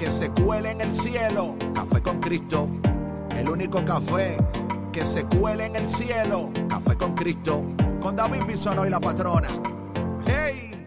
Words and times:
que 0.00 0.10
se 0.10 0.30
cuele 0.30 0.70
en 0.70 0.80
el 0.80 0.94
cielo. 0.94 1.56
Café 1.74 2.00
con 2.00 2.20
Cristo, 2.20 2.70
el 3.36 3.46
único 3.50 3.84
café 3.84 4.38
que 4.94 5.04
se 5.04 5.26
cuele 5.26 5.66
en 5.66 5.76
el 5.76 5.86
cielo. 5.86 6.50
Café 6.70 6.96
con 6.96 7.14
Cristo, 7.14 7.62
con 8.00 8.16
David 8.16 8.44
Bisono 8.48 8.86
y 8.86 8.90
la 8.90 8.98
patrona. 8.98 9.48
¡Hey! 10.26 10.86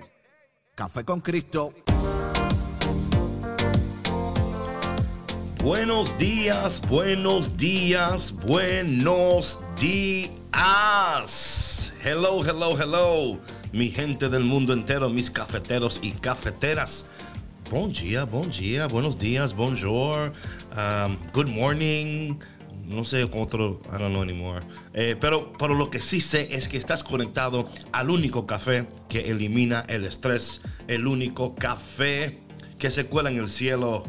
Café 0.74 1.06
con 1.06 1.22
Cristo. 1.22 1.76
Buenos 5.64 6.18
días, 6.18 6.82
buenos 6.90 7.56
días, 7.56 8.34
buenos 8.48 9.60
días. 9.80 10.34
Hello, 12.04 12.44
hello, 12.44 12.82
hello. 12.82 13.40
Mi 13.72 13.90
gente 13.90 14.28
del 14.30 14.44
mundo 14.44 14.74
entero, 14.74 15.08
mis 15.10 15.30
cafeteros 15.30 16.00
y 16.02 16.14
cafeteras. 16.14 17.06
Bom 17.74 17.90
dia, 17.90 18.24
bom 18.24 18.48
dia, 18.48 18.88
buenos 18.88 19.18
días, 19.18 19.52
bonjour, 19.52 20.32
um, 20.78 21.18
good 21.34 21.48
morning. 21.48 22.38
No 22.86 23.04
sé 23.04 23.24
otro, 23.24 23.82
I 23.92 23.98
don't 23.98 24.12
know 24.14 24.22
anymore. 24.22 24.62
Eh, 24.94 25.16
pero, 25.20 25.52
pero 25.58 25.74
lo 25.74 25.90
que 25.90 26.00
sí 26.00 26.22
sé 26.22 26.50
es 26.52 26.70
que 26.70 26.78
estás 26.78 27.04
conectado 27.04 27.68
al 27.92 28.12
único 28.12 28.46
café 28.46 28.86
que 29.10 29.22
elimina 29.22 29.86
el 29.88 30.06
estrés, 30.06 30.62
el 30.88 31.08
único 31.08 31.56
café 31.56 32.42
que 32.78 32.92
se 32.92 33.08
cuela 33.08 33.32
en 33.32 33.38
el 33.38 33.50
cielo. 33.50 34.04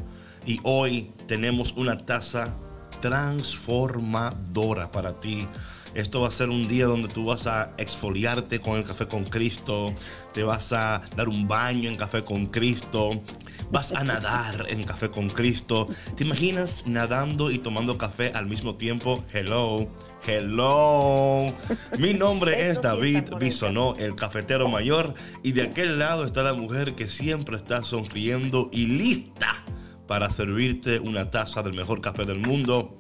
Y 0.44 0.60
hoy 0.62 1.12
tenemos 1.26 1.72
una 1.72 2.04
taza 2.04 2.54
transformadora 3.00 4.92
para 4.92 5.20
ti. 5.20 5.48
Esto 5.94 6.20
va 6.22 6.28
a 6.28 6.32
ser 6.32 6.50
un 6.50 6.66
día 6.66 6.86
donde 6.86 7.08
tú 7.08 7.26
vas 7.26 7.46
a 7.46 7.72
exfoliarte 7.78 8.58
con 8.58 8.76
el 8.76 8.84
café 8.84 9.06
con 9.06 9.24
Cristo, 9.24 9.94
te 10.32 10.42
vas 10.42 10.72
a 10.72 11.02
dar 11.16 11.28
un 11.28 11.46
baño 11.46 11.88
en 11.88 11.96
café 11.96 12.24
con 12.24 12.46
Cristo, 12.46 13.22
vas 13.70 13.92
a 13.92 14.02
nadar 14.02 14.66
en 14.68 14.82
café 14.82 15.10
con 15.10 15.28
Cristo. 15.30 15.88
¿Te 16.16 16.24
imaginas 16.24 16.84
nadando 16.86 17.52
y 17.52 17.58
tomando 17.58 17.96
café 17.96 18.32
al 18.34 18.46
mismo 18.46 18.74
tiempo? 18.74 19.24
Hello. 19.32 19.88
Hello, 20.26 21.52
mi 21.98 22.14
nombre 22.14 22.70
es 22.70 22.80
David 22.80 23.24
Bisonó, 23.38 23.94
el 23.98 24.14
cafetero 24.14 24.68
mayor, 24.68 25.12
y 25.42 25.52
de 25.52 25.64
aquel 25.64 25.98
lado 25.98 26.24
está 26.24 26.42
la 26.42 26.54
mujer 26.54 26.94
que 26.94 27.08
siempre 27.08 27.58
está 27.58 27.84
sonriendo 27.84 28.70
y 28.72 28.86
lista 28.86 29.62
para 30.06 30.30
servirte 30.30 30.98
una 30.98 31.30
taza 31.30 31.62
del 31.62 31.74
mejor 31.74 32.00
café 32.00 32.24
del 32.24 32.38
mundo. 32.38 32.96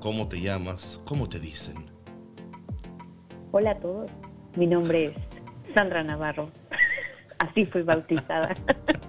¿Cómo 0.00 0.28
te 0.28 0.38
llamas? 0.38 1.00
¿Cómo 1.06 1.30
te 1.30 1.40
dicen? 1.40 1.95
Hola 3.52 3.70
a 3.70 3.78
todos, 3.78 4.10
mi 4.56 4.66
nombre 4.66 5.06
es 5.06 5.74
Sandra 5.74 6.02
Navarro. 6.02 6.50
Así 7.38 7.64
fui 7.64 7.82
bautizada. 7.82 8.54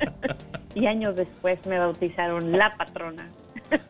y 0.75 0.85
años 0.85 1.15
después 1.15 1.65
me 1.65 1.79
bautizaron 1.79 2.51
la 2.51 2.77
patrona. 2.77 3.29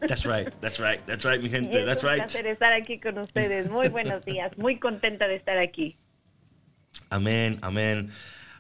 That's 0.07 0.25
right, 0.25 0.49
that's 0.61 0.79
right, 0.79 1.05
that's 1.05 1.23
right, 1.23 1.41
mi 1.41 1.49
gente, 1.49 1.85
that's 1.85 2.01
right. 2.01 2.21
Un 2.21 2.27
placer 2.27 2.47
estar 2.47 2.73
aquí 2.73 2.99
con 2.99 3.17
ustedes. 3.19 3.69
Muy 3.69 3.89
buenos 3.89 4.23
días, 4.25 4.57
muy 4.57 4.79
contenta 4.79 5.27
de 5.27 5.35
estar 5.35 5.57
aquí. 5.57 5.97
Amén, 7.09 7.59
amén. 7.61 8.09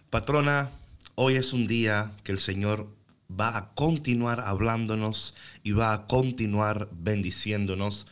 Patrona, 0.09 0.69
hoy 1.15 1.35
es 1.35 1.53
un 1.53 1.67
día 1.67 2.11
que 2.23 2.33
el 2.33 2.39
Señor 2.39 2.87
va 3.29 3.57
a 3.57 3.73
continuar 3.73 4.41
hablándonos 4.41 5.35
y 5.63 5.71
va 5.71 5.93
a 5.93 6.05
continuar 6.05 6.89
bendiciéndonos. 6.91 8.07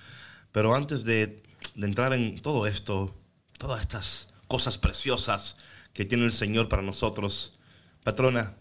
Pero 0.52 0.74
antes 0.74 1.04
de, 1.04 1.44
de 1.76 1.86
entrar 1.86 2.14
en 2.14 2.42
todo 2.42 2.68
esto, 2.68 3.14
todas 3.58 3.82
estas 3.82 4.34
cosas 4.48 4.78
preciosas 4.78 5.58
que 5.94 6.06
tiene 6.06 6.26
el 6.26 6.34
Señor 6.34 6.70
para 6.70 6.82
nosotros. 6.82 7.60
Patrona, 8.04 8.56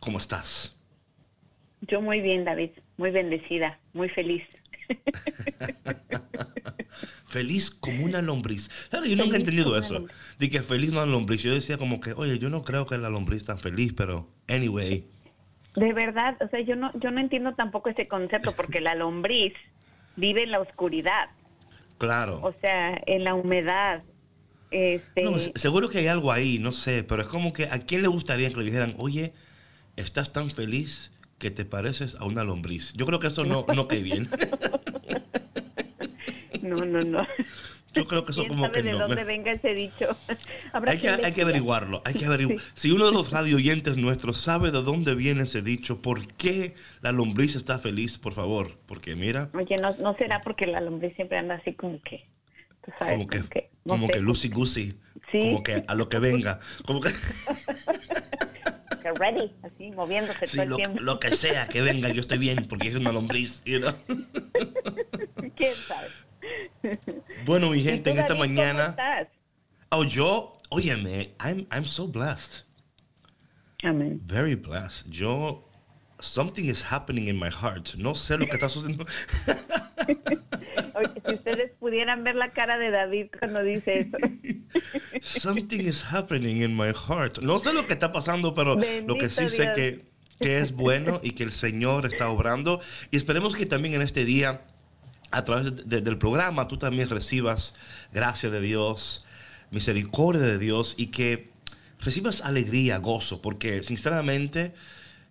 ¿cómo 0.00 0.18
estás? 0.18 0.76
Yo 1.82 2.00
muy 2.00 2.20
bien, 2.20 2.44
David, 2.44 2.70
muy 2.96 3.10
bendecida, 3.10 3.78
muy 3.92 4.08
feliz. 4.08 4.42
feliz 7.28 7.70
como 7.70 8.04
una 8.04 8.22
lombriz. 8.22 8.70
Yo 8.90 9.16
nunca 9.16 9.36
he 9.36 9.40
entendido 9.40 9.78
eso. 9.78 10.06
De 10.38 10.50
que 10.50 10.62
feliz 10.62 10.92
no 10.92 11.02
una 11.02 11.12
lombriz. 11.12 11.42
Yo 11.42 11.54
decía 11.54 11.78
como 11.78 12.00
que, 12.00 12.12
oye, 12.12 12.38
yo 12.38 12.50
no 12.50 12.64
creo 12.64 12.86
que 12.86 12.98
la 12.98 13.10
lombriz 13.10 13.44
tan 13.44 13.58
feliz, 13.58 13.92
pero 13.96 14.28
anyway. 14.48 15.06
De 15.74 15.92
verdad, 15.92 16.36
o 16.40 16.48
sea, 16.48 16.60
yo 16.60 16.74
no, 16.74 16.90
yo 16.98 17.10
no 17.10 17.20
entiendo 17.20 17.54
tampoco 17.54 17.90
ese 17.90 18.08
concepto 18.08 18.52
porque 18.52 18.80
la 18.80 18.94
lombriz 18.94 19.52
vive 20.16 20.42
en 20.42 20.52
la 20.52 20.60
oscuridad. 20.60 21.30
Claro. 21.98 22.38
O 22.44 22.54
sea, 22.60 22.96
en 23.06 23.24
la 23.24 23.34
humedad, 23.34 24.04
este... 24.70 25.58
seguro 25.58 25.88
que 25.88 25.98
hay 25.98 26.06
algo 26.06 26.32
ahí, 26.32 26.58
no 26.58 26.72
sé, 26.72 27.04
pero 27.04 27.22
es 27.22 27.28
como 27.28 27.52
que 27.52 27.64
a 27.64 27.80
quién 27.80 28.02
le 28.02 28.08
gustaría 28.08 28.50
que 28.50 28.56
le 28.56 28.64
dijeran, 28.64 28.94
oye, 28.98 29.32
estás 29.96 30.32
tan 30.32 30.50
feliz 30.50 31.12
que 31.38 31.50
te 31.50 31.64
pareces 31.64 32.16
a 32.16 32.24
una 32.24 32.44
lombriz. 32.44 32.92
Yo 32.94 33.06
creo 33.06 33.18
que 33.18 33.28
eso 33.28 33.44
no, 33.44 33.64
no 33.74 33.88
cae 33.88 34.02
bien. 34.02 34.28
no, 36.62 36.76
no, 36.76 37.00
no. 37.00 37.26
Yo 37.94 38.04
creo 38.04 38.24
que 38.24 38.32
eso 38.32 38.46
como 38.46 38.70
que 38.70 38.82
de 38.82 38.92
no. 38.92 39.08
dónde 39.08 39.24
venga 39.24 39.52
ese 39.52 39.74
dicho? 39.74 40.16
hay, 40.72 40.98
que, 40.98 41.08
hay 41.08 41.32
que 41.32 41.42
averiguarlo, 41.42 42.02
hay 42.04 42.14
que. 42.14 42.28
Si 42.74 42.90
uno 42.90 43.06
de 43.06 43.12
los 43.12 43.30
radio 43.30 43.56
oyentes 43.56 43.96
nuestros 43.96 44.38
sabe 44.38 44.70
de 44.70 44.82
dónde 44.82 45.14
viene 45.14 45.44
ese 45.44 45.62
dicho, 45.62 46.02
¿por 46.02 46.26
qué 46.34 46.74
la 47.00 47.12
lombriz 47.12 47.56
está 47.56 47.78
feliz, 47.78 48.18
por 48.18 48.34
favor? 48.34 48.78
Porque 48.86 49.16
mira... 49.16 49.48
Oye, 49.54 49.76
¿no, 49.80 49.96
no 49.96 50.14
será 50.14 50.42
porque 50.42 50.66
la 50.66 50.80
lombriz 50.80 51.14
siempre 51.16 51.38
anda 51.38 51.54
así 51.54 51.72
como 51.72 52.00
que 52.02 52.26
como 52.98 53.26
que, 53.26 53.70
como 53.86 54.08
que 54.08 54.20
Lucy 54.20 54.48
Goosey. 54.48 54.94
Como 55.30 55.62
que 55.62 55.84
a 55.86 55.94
lo 55.94 56.08
que 56.08 56.18
venga. 56.18 56.58
Como 56.86 57.00
que. 57.00 57.10
ready, 59.18 59.52
así, 59.62 59.90
moviéndose 59.90 60.46
todo 60.46 60.62
el 60.62 60.68
lo, 60.68 60.76
tiempo. 60.76 61.00
Lo 61.00 61.20
que 61.20 61.34
sea, 61.34 61.68
que 61.68 61.80
venga, 61.80 62.08
yo 62.10 62.20
estoy 62.20 62.38
bien, 62.38 62.66
porque 62.68 62.88
es 62.88 62.96
una 62.96 63.12
lombriz, 63.12 63.62
you 63.64 63.78
know? 63.78 63.94
¿Quién 65.56 65.74
sabe? 65.74 66.08
Bueno, 67.44 67.70
mi 67.70 67.82
gente, 67.82 68.10
en 68.10 68.18
esta 68.18 68.34
mañana. 68.34 68.94
¿Cómo 68.96 69.08
estás? 69.08 69.28
Oh, 69.90 70.04
yo, 70.04 70.58
óyeme, 70.70 71.34
I'm, 71.40 71.66
I'm 71.72 71.84
so 71.84 72.06
blessed. 72.06 72.64
Amén. 73.82 74.20
Very 74.24 74.54
blessed. 74.54 75.06
Yo, 75.10 75.67
something 76.20 76.64
is 76.66 76.82
happening 76.82 77.28
in 77.28 77.38
my 77.38 77.50
heart. 77.50 77.94
No 77.96 78.14
sé 78.14 78.36
lo 78.36 78.46
que 78.46 78.54
está 78.56 78.68
sucediendo. 78.68 79.06
si 81.26 81.34
ustedes 81.34 81.72
pudieran 81.78 82.24
ver 82.24 82.34
la 82.34 82.52
cara 82.52 82.78
de 82.78 82.90
David 82.90 83.26
cuando 83.38 83.62
dice 83.62 84.00
eso. 84.00 84.16
Something 85.20 85.80
is 85.80 86.02
happening 86.12 86.62
in 86.62 86.76
my 86.76 86.92
heart. 86.92 87.38
No 87.40 87.58
sé 87.58 87.72
lo 87.72 87.86
que 87.86 87.94
está 87.94 88.12
pasando, 88.12 88.54
pero 88.54 88.76
lo 88.76 89.18
que 89.18 89.30
sí 89.30 89.48
sé 89.48 89.72
que, 89.74 90.06
que 90.40 90.58
es 90.58 90.72
bueno 90.72 91.20
y 91.22 91.32
que 91.32 91.44
el 91.44 91.52
Señor 91.52 92.06
está 92.06 92.28
obrando. 92.30 92.80
Y 93.10 93.16
esperemos 93.16 93.56
que 93.56 93.66
también 93.66 93.94
en 93.94 94.02
este 94.02 94.24
día, 94.24 94.62
a 95.30 95.44
través 95.44 95.88
del 95.88 96.18
programa, 96.18 96.68
tú 96.68 96.78
también 96.78 97.08
recibas 97.08 97.74
gracia 98.12 98.50
de 98.50 98.60
Dios, 98.60 99.26
misericordia 99.70 100.42
de 100.42 100.58
Dios 100.58 100.94
y 100.96 101.08
que 101.08 101.50
recibas 102.00 102.40
alegría, 102.40 102.98
gozo, 102.98 103.42
porque 103.42 103.82
sinceramente, 103.82 104.74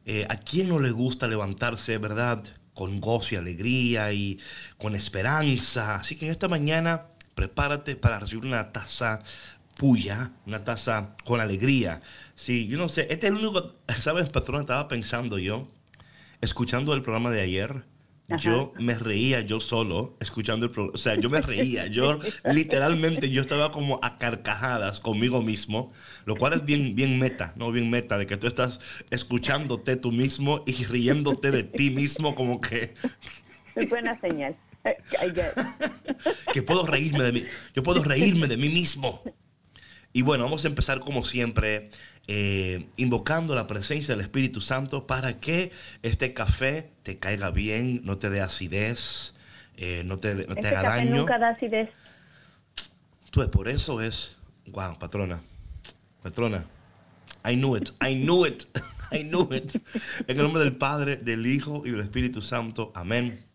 eh, 0.07 0.25
¿a 0.29 0.37
quién 0.37 0.69
no 0.69 0.79
le 0.79 0.89
gusta 0.91 1.27
levantarse, 1.27 1.99
verdad? 1.99 2.43
con 2.77 3.01
gozo 3.01 3.33
y 3.33 3.37
alegría 3.39 4.13
y 4.13 4.39
con 4.77 4.95
esperanza. 4.95 5.95
Así 5.95 6.15
que 6.15 6.27
en 6.27 6.31
esta 6.31 6.47
mañana 6.47 7.07
prepárate 7.33 7.95
para 7.95 8.19
recibir 8.19 8.45
una 8.45 8.71
taza 8.71 9.23
puya, 9.77 10.31
una 10.45 10.63
taza 10.63 11.13
con 11.25 11.39
alegría. 11.39 12.01
Sí, 12.35 12.67
yo 12.67 12.77
no 12.77 12.87
sé, 12.87 13.07
este 13.09 13.27
es 13.27 13.33
el 13.33 13.39
único, 13.39 13.75
¿sabes, 13.99 14.29
patrón? 14.29 14.61
Estaba 14.61 14.87
pensando 14.87 15.39
yo, 15.39 15.67
escuchando 16.39 16.93
el 16.93 17.01
programa 17.01 17.31
de 17.31 17.41
ayer, 17.41 17.83
yo 18.39 18.73
me 18.77 18.95
reía 18.95 19.41
yo 19.41 19.59
solo 19.59 20.17
escuchando 20.19 20.65
el 20.65 20.71
programa. 20.71 20.95
O 20.95 20.97
sea, 20.97 21.15
yo 21.15 21.29
me 21.29 21.41
reía. 21.41 21.87
Yo 21.87 22.19
literalmente 22.43 23.29
yo 23.29 23.41
estaba 23.41 23.71
como 23.71 23.99
a 24.03 24.17
carcajadas 24.17 24.99
conmigo 24.99 25.41
mismo, 25.41 25.91
lo 26.25 26.35
cual 26.35 26.53
es 26.53 26.65
bien, 26.65 26.95
bien 26.95 27.19
meta, 27.19 27.53
¿no? 27.55 27.71
Bien 27.71 27.89
meta, 27.89 28.17
de 28.17 28.27
que 28.27 28.37
tú 28.37 28.47
estás 28.47 28.79
escuchándote 29.09 29.95
tú 29.95 30.11
mismo 30.11 30.63
y 30.65 30.83
riéndote 30.83 31.51
de 31.51 31.63
ti 31.63 31.89
mismo 31.89 32.35
como 32.35 32.59
que... 32.59 32.93
Es 33.75 33.89
buena 33.89 34.19
señal. 34.19 34.55
que 36.53 36.61
puedo 36.61 36.85
reírme 36.85 37.23
de 37.23 37.31
mí. 37.31 37.43
Yo 37.75 37.83
puedo 37.83 38.03
reírme 38.03 38.47
de 38.47 38.57
mí 38.57 38.69
mismo. 38.69 39.21
Y 40.13 40.21
bueno, 40.23 40.43
vamos 40.45 40.65
a 40.65 40.67
empezar 40.67 40.99
como 40.99 41.23
siempre, 41.23 41.89
eh, 42.27 42.87
invocando 42.97 43.55
la 43.55 43.67
presencia 43.67 44.15
del 44.15 44.23
Espíritu 44.23 44.61
Santo 44.61 45.05
para 45.07 45.39
que 45.39 45.71
este 46.01 46.33
café 46.33 46.89
te 47.03 47.19
caiga 47.19 47.51
bien, 47.51 48.01
no 48.03 48.17
te 48.17 48.29
dé 48.29 48.41
acidez, 48.41 49.35
eh, 49.77 50.01
no 50.05 50.17
te, 50.17 50.33
no 50.33 50.55
te 50.55 50.61
Este 50.61 50.67
haga 50.69 50.81
café 50.83 50.97
daño. 51.05 51.15
nunca 51.17 51.37
da 51.37 51.49
acidez. 51.49 51.89
Tú, 53.31 53.49
por 53.51 53.67
eso 53.67 54.01
es. 54.01 54.35
Wow, 54.67 54.97
patrona. 54.97 55.41
Patrona. 56.23 56.65
I 57.45 57.55
knew 57.55 57.75
it. 57.77 57.91
I 58.01 58.15
knew 58.15 58.45
it. 58.45 58.65
I 59.11 59.23
knew 59.23 59.47
it. 59.53 59.75
En 60.27 60.37
el 60.37 60.43
nombre 60.43 60.61
del 60.63 60.75
Padre, 60.75 61.17
del 61.17 61.45
Hijo 61.45 61.83
y 61.85 61.91
del 61.91 62.01
Espíritu 62.01 62.41
Santo. 62.41 62.91
Amén. 62.95 63.45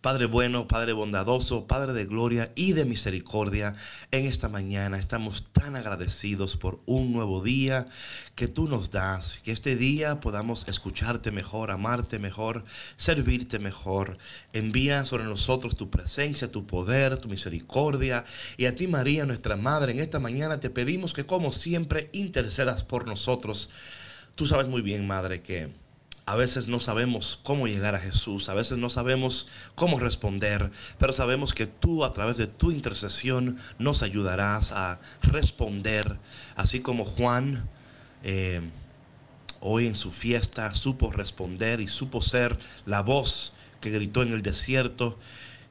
Padre 0.00 0.26
bueno, 0.26 0.68
Padre 0.68 0.92
bondadoso, 0.92 1.66
Padre 1.66 1.92
de 1.92 2.06
gloria 2.06 2.52
y 2.54 2.72
de 2.72 2.84
misericordia, 2.84 3.74
en 4.10 4.26
esta 4.26 4.48
mañana 4.48 4.98
estamos 4.98 5.46
tan 5.52 5.76
agradecidos 5.76 6.56
por 6.56 6.80
un 6.86 7.12
nuevo 7.12 7.42
día 7.42 7.86
que 8.34 8.48
tú 8.48 8.68
nos 8.68 8.90
das, 8.90 9.40
que 9.44 9.52
este 9.52 9.76
día 9.76 10.20
podamos 10.20 10.66
escucharte 10.68 11.30
mejor, 11.30 11.70
amarte 11.70 12.18
mejor, 12.18 12.64
servirte 12.96 13.58
mejor. 13.58 14.18
Envía 14.52 15.04
sobre 15.04 15.24
nosotros 15.24 15.76
tu 15.76 15.90
presencia, 15.90 16.50
tu 16.50 16.66
poder, 16.66 17.18
tu 17.18 17.28
misericordia. 17.28 18.24
Y 18.56 18.66
a 18.66 18.74
ti 18.74 18.86
María, 18.86 19.26
nuestra 19.26 19.56
Madre, 19.56 19.92
en 19.92 20.00
esta 20.00 20.18
mañana 20.18 20.60
te 20.60 20.70
pedimos 20.70 21.12
que 21.12 21.26
como 21.26 21.52
siempre 21.52 22.08
intercedas 22.12 22.84
por 22.84 23.06
nosotros. 23.06 23.70
Tú 24.34 24.46
sabes 24.46 24.68
muy 24.68 24.82
bien, 24.82 25.06
Madre, 25.06 25.42
que... 25.42 25.79
A 26.30 26.36
veces 26.36 26.68
no 26.68 26.78
sabemos 26.78 27.40
cómo 27.42 27.66
llegar 27.66 27.96
a 27.96 27.98
Jesús, 27.98 28.48
a 28.48 28.54
veces 28.54 28.78
no 28.78 28.88
sabemos 28.88 29.48
cómo 29.74 29.98
responder, 29.98 30.70
pero 30.96 31.12
sabemos 31.12 31.54
que 31.54 31.66
tú 31.66 32.04
a 32.04 32.12
través 32.12 32.36
de 32.36 32.46
tu 32.46 32.70
intercesión 32.70 33.58
nos 33.80 34.04
ayudarás 34.04 34.70
a 34.70 35.00
responder, 35.22 36.18
así 36.54 36.78
como 36.78 37.04
Juan 37.04 37.68
eh, 38.22 38.60
hoy 39.58 39.88
en 39.88 39.96
su 39.96 40.12
fiesta 40.12 40.72
supo 40.72 41.10
responder 41.10 41.80
y 41.80 41.88
supo 41.88 42.22
ser 42.22 42.60
la 42.86 43.02
voz 43.02 43.52
que 43.80 43.90
gritó 43.90 44.22
en 44.22 44.32
el 44.32 44.42
desierto. 44.42 45.18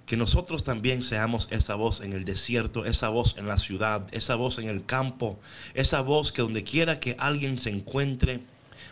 Que 0.05 0.17
nosotros 0.17 0.65
también 0.65 1.03
seamos 1.03 1.47
esa 1.51 1.75
voz 1.75 2.01
en 2.01 2.11
el 2.11 2.25
desierto, 2.25 2.83
esa 2.83 3.07
voz 3.07 3.35
en 3.37 3.47
la 3.47 3.59
ciudad, 3.59 4.07
esa 4.11 4.35
voz 4.35 4.59
en 4.59 4.67
el 4.67 4.83
campo, 4.83 5.39
esa 5.73 6.01
voz 6.01 6.33
que 6.33 6.41
donde 6.41 6.65
quiera 6.65 6.99
que 6.99 7.15
alguien 7.17 7.57
se 7.59 7.69
encuentre, 7.69 8.41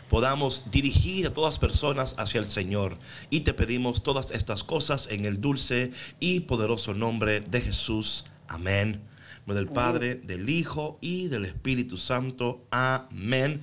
podamos 0.08 0.70
dirigir 0.70 1.26
a 1.26 1.32
todas 1.32 1.58
personas 1.58 2.14
hacia 2.18 2.40
el 2.40 2.46
Señor. 2.46 2.98
Y 3.30 3.40
te 3.40 3.54
pedimos 3.54 4.02
todas 4.02 4.30
estas 4.30 4.64
cosas 4.64 5.08
en 5.10 5.24
el 5.24 5.40
dulce 5.40 5.92
y 6.20 6.40
poderoso 6.40 6.94
nombre 6.94 7.40
de 7.40 7.60
Jesús. 7.60 8.24
Amén. 8.48 9.02
Del 9.46 9.68
Padre, 9.68 10.16
del 10.16 10.50
Hijo 10.50 10.98
y 11.00 11.28
del 11.28 11.46
Espíritu 11.46 11.96
Santo. 11.96 12.66
Amén. 12.70 13.62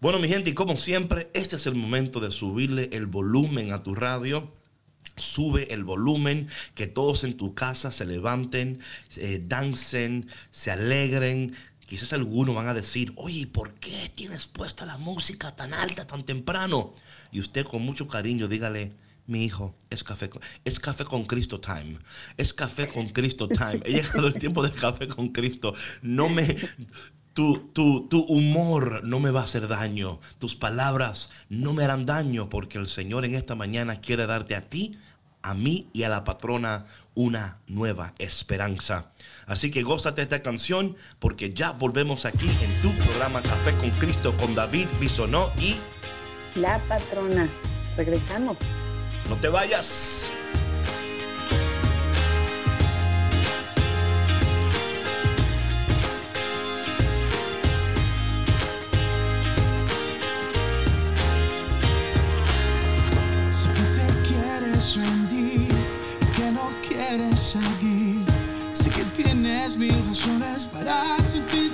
Bueno, 0.00 0.18
mi 0.20 0.28
gente, 0.28 0.50
y 0.50 0.54
como 0.54 0.76
siempre, 0.76 1.28
este 1.34 1.56
es 1.56 1.66
el 1.66 1.74
momento 1.74 2.20
de 2.20 2.30
subirle 2.30 2.88
el 2.92 3.06
volumen 3.06 3.72
a 3.72 3.82
tu 3.82 3.94
radio. 3.94 4.52
Sube 5.16 5.74
el 5.74 5.82
volumen, 5.82 6.48
que 6.74 6.86
todos 6.86 7.24
en 7.24 7.36
tu 7.36 7.54
casa 7.54 7.90
se 7.90 8.06
levanten, 8.06 8.78
eh, 9.16 9.42
dancen, 9.44 10.28
se 10.52 10.70
alegren. 10.70 11.54
Quizás 11.88 12.12
algunos 12.12 12.54
van 12.54 12.68
a 12.68 12.74
decir, 12.74 13.14
oye, 13.16 13.46
¿por 13.46 13.72
qué 13.74 14.12
tienes 14.14 14.44
puesta 14.46 14.84
la 14.84 14.98
música 14.98 15.56
tan 15.56 15.72
alta, 15.72 16.06
tan 16.06 16.22
temprano? 16.22 16.92
Y 17.32 17.40
usted 17.40 17.64
con 17.64 17.80
mucho 17.80 18.06
cariño 18.06 18.46
dígale, 18.46 18.92
mi 19.26 19.44
hijo, 19.44 19.74
es 19.88 20.04
café, 20.04 20.28
con, 20.28 20.42
es 20.66 20.80
café 20.80 21.04
con 21.04 21.24
Cristo 21.24 21.60
time. 21.60 21.98
Es 22.36 22.52
café 22.52 22.88
con 22.88 23.08
Cristo 23.08 23.48
time. 23.48 23.80
He 23.86 23.92
llegado 23.92 24.26
el 24.26 24.34
tiempo 24.34 24.62
del 24.62 24.72
café 24.72 25.08
con 25.08 25.28
Cristo. 25.28 25.74
No 26.02 26.28
me... 26.28 26.56
Tu, 27.32 27.70
tu, 27.72 28.08
tu, 28.08 28.24
humor 28.24 29.04
no 29.04 29.20
me 29.20 29.30
va 29.30 29.42
a 29.42 29.44
hacer 29.44 29.68
daño. 29.68 30.20
Tus 30.40 30.56
palabras 30.56 31.30
no 31.48 31.72
me 31.72 31.84
harán 31.84 32.04
daño 32.04 32.48
porque 32.48 32.78
el 32.78 32.88
Señor 32.88 33.24
en 33.24 33.36
esta 33.36 33.54
mañana 33.54 34.00
quiere 34.00 34.26
darte 34.26 34.56
a 34.56 34.68
ti, 34.68 34.98
a 35.40 35.54
mí 35.54 35.88
y 35.92 36.02
a 36.02 36.08
la 36.08 36.24
patrona 36.24 36.86
una 37.14 37.60
nueva 37.68 38.12
esperanza. 38.18 39.12
Así 39.48 39.70
que 39.70 39.82
gózate 39.82 40.20
esta 40.22 40.42
canción 40.42 40.96
porque 41.18 41.54
ya 41.54 41.72
volvemos 41.72 42.26
aquí 42.26 42.48
en 42.62 42.80
tu 42.80 42.94
programa 42.98 43.42
Café 43.42 43.74
con 43.74 43.90
Cristo 43.92 44.36
con 44.36 44.54
David 44.54 44.86
Bisonó 45.00 45.50
y 45.58 45.76
La 46.54 46.78
patrona. 46.86 47.48
Regresamos. 47.96 48.58
no 49.28 49.36
te 49.36 49.48
vayas. 49.48 50.30
Sé 63.50 63.68
que 63.72 63.82
te 63.96 64.28
quieres 64.28 64.94
rendir 64.94 65.68
y 66.20 66.26
que 66.36 66.52
no 66.52 66.70
quieres 66.86 67.40
seguir. 67.40 68.07
Tienes 69.68 69.92
mil 69.92 70.06
razones 70.06 70.66
para 70.68 71.18
sentirte 71.30 71.67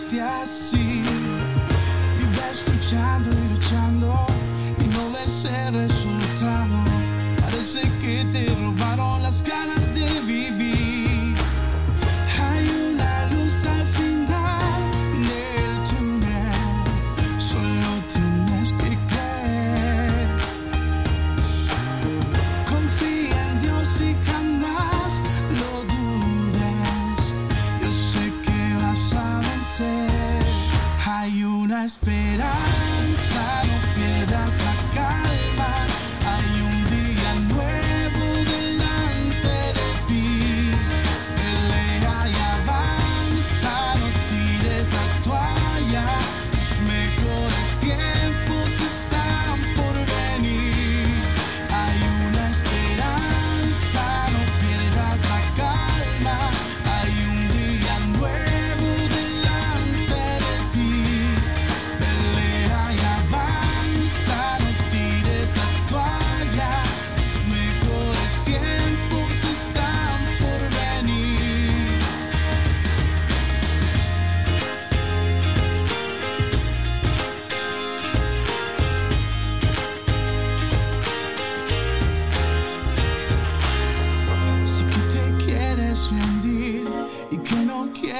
Hay 31.84 32.83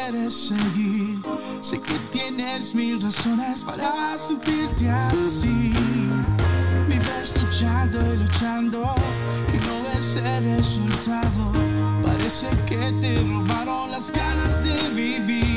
quieres 0.04 0.49
seguir. 0.49 1.23
Sé 1.61 1.80
que 1.80 1.94
tienes 2.11 2.75
mil 2.75 3.00
razones 3.00 3.62
para 3.62 4.16
sentirte 4.16 4.90
así. 4.90 5.73
Vives 6.87 7.32
luchando 7.40 7.99
y 8.12 8.16
luchando 8.18 8.94
y 9.52 9.56
no 9.66 9.82
ves 9.84 10.16
el 10.16 10.56
resultado. 10.56 11.52
Parece 12.02 12.49
que 12.66 12.92
te 13.00 13.23
robaron 13.23 13.90
las 13.90 14.11
ganas 14.11 14.64
de 14.64 14.88
vivir. 14.94 15.53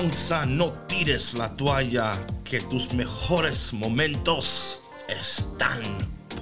No 0.00 0.72
tires 0.86 1.34
la 1.34 1.54
toalla, 1.56 2.12
que 2.42 2.58
tus 2.58 2.90
mejores 2.94 3.70
momentos 3.74 4.80
están 5.06 5.82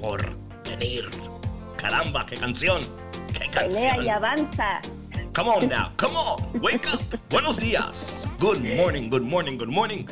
por 0.00 0.36
venir. 0.62 1.10
Caramba, 1.76 2.24
qué 2.24 2.36
canción. 2.36 2.82
Qué 3.32 3.50
canción. 3.50 3.82
Pelea 3.82 4.04
y 4.04 4.08
avanza. 4.10 4.80
Come 5.34 5.50
on 5.50 5.68
now, 5.68 5.90
come 5.96 6.14
on, 6.14 6.62
wake 6.62 6.86
up. 6.86 7.00
Buenos 7.30 7.56
días. 7.56 8.28
Good 8.38 8.60
morning, 8.76 9.10
good 9.10 9.24
morning, 9.24 9.58
good 9.58 9.70
morning. 9.70 10.06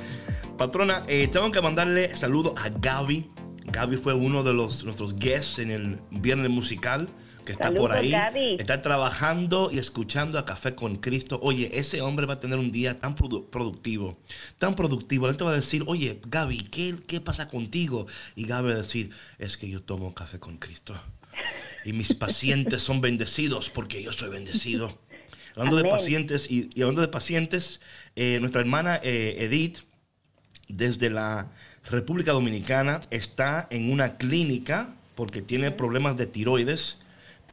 Patrona, 0.59 1.05
eh, 1.07 1.29
tengo 1.29 1.53
que 1.53 1.63
mandarle 1.63 2.17
saludo 2.17 2.53
a 2.59 2.69
Gaby. 2.69 3.31
Gaby 3.67 3.97
fue 3.97 4.15
uno 4.15 4.43
de 4.43 4.55
los, 4.55 4.83
nuestros 4.83 5.15
guests 5.15 5.61
en 5.61 5.71
el 5.71 6.01
viernes 6.11 6.51
musical 6.51 7.09
que 7.47 7.53
está 7.53 7.73
por 7.73 7.93
ahí. 7.93 8.11
Gaby. 8.11 8.57
Está 8.61 8.83
trabajando 8.83 9.71
y 9.73 9.79
escuchando 9.79 10.39
a 10.39 10.45
Café 10.45 10.75
con 10.75 10.97
Cristo. 10.97 11.41
Oye, 11.43 11.71
ese 11.79 12.03
hombre 12.03 12.27
va 12.27 12.35
a 12.35 12.41
tener 12.41 12.59
un 12.59 12.71
día 12.71 13.01
tan 13.01 13.17
produ- 13.17 13.49
productivo, 13.49 14.19
tan 14.59 14.77
productivo. 14.77 15.31
Él 15.31 15.39
te 15.39 15.45
va 15.45 15.53
a 15.53 15.57
decir, 15.57 15.85
oye, 15.87 16.21
Gaby, 16.27 16.65
¿qué, 16.65 16.97
¿qué 17.07 17.23
pasa 17.23 17.49
contigo? 17.49 18.07
Y 18.35 18.45
Gaby 18.47 18.69
va 18.69 18.75
a 18.75 18.79
decir, 18.79 19.11
es 19.39 19.57
que 19.57 19.71
yo 19.71 19.81
tomo 19.81 20.13
café 20.15 20.39
con 20.39 20.59
Cristo. 20.59 20.95
Y 21.87 21.95
mis 21.95 22.13
pacientes 22.25 22.83
son 22.83 23.01
bendecidos 23.01 23.71
porque 23.71 24.03
yo 24.03 24.13
soy 24.13 24.29
bendecido. 24.29 24.99
Hablando 25.55 25.79
de 25.79 25.89
pacientes 25.89 26.51
y, 26.51 26.69
y 26.75 26.83
hablando 26.83 27.01
de 27.01 27.09
pacientes, 27.09 27.81
eh, 28.15 28.37
nuestra 28.41 28.61
hermana 28.61 29.01
eh, 29.03 29.37
Edith, 29.39 29.79
desde 30.69 31.09
la 31.09 31.51
República 31.91 32.33
Dominicana, 32.33 33.01
está 33.11 33.67
en 33.71 33.91
una 33.91 34.17
clínica 34.19 34.95
porque 35.15 35.41
tiene 35.41 35.71
problemas 35.71 36.17
de 36.19 36.27
tiroides, 36.27 36.99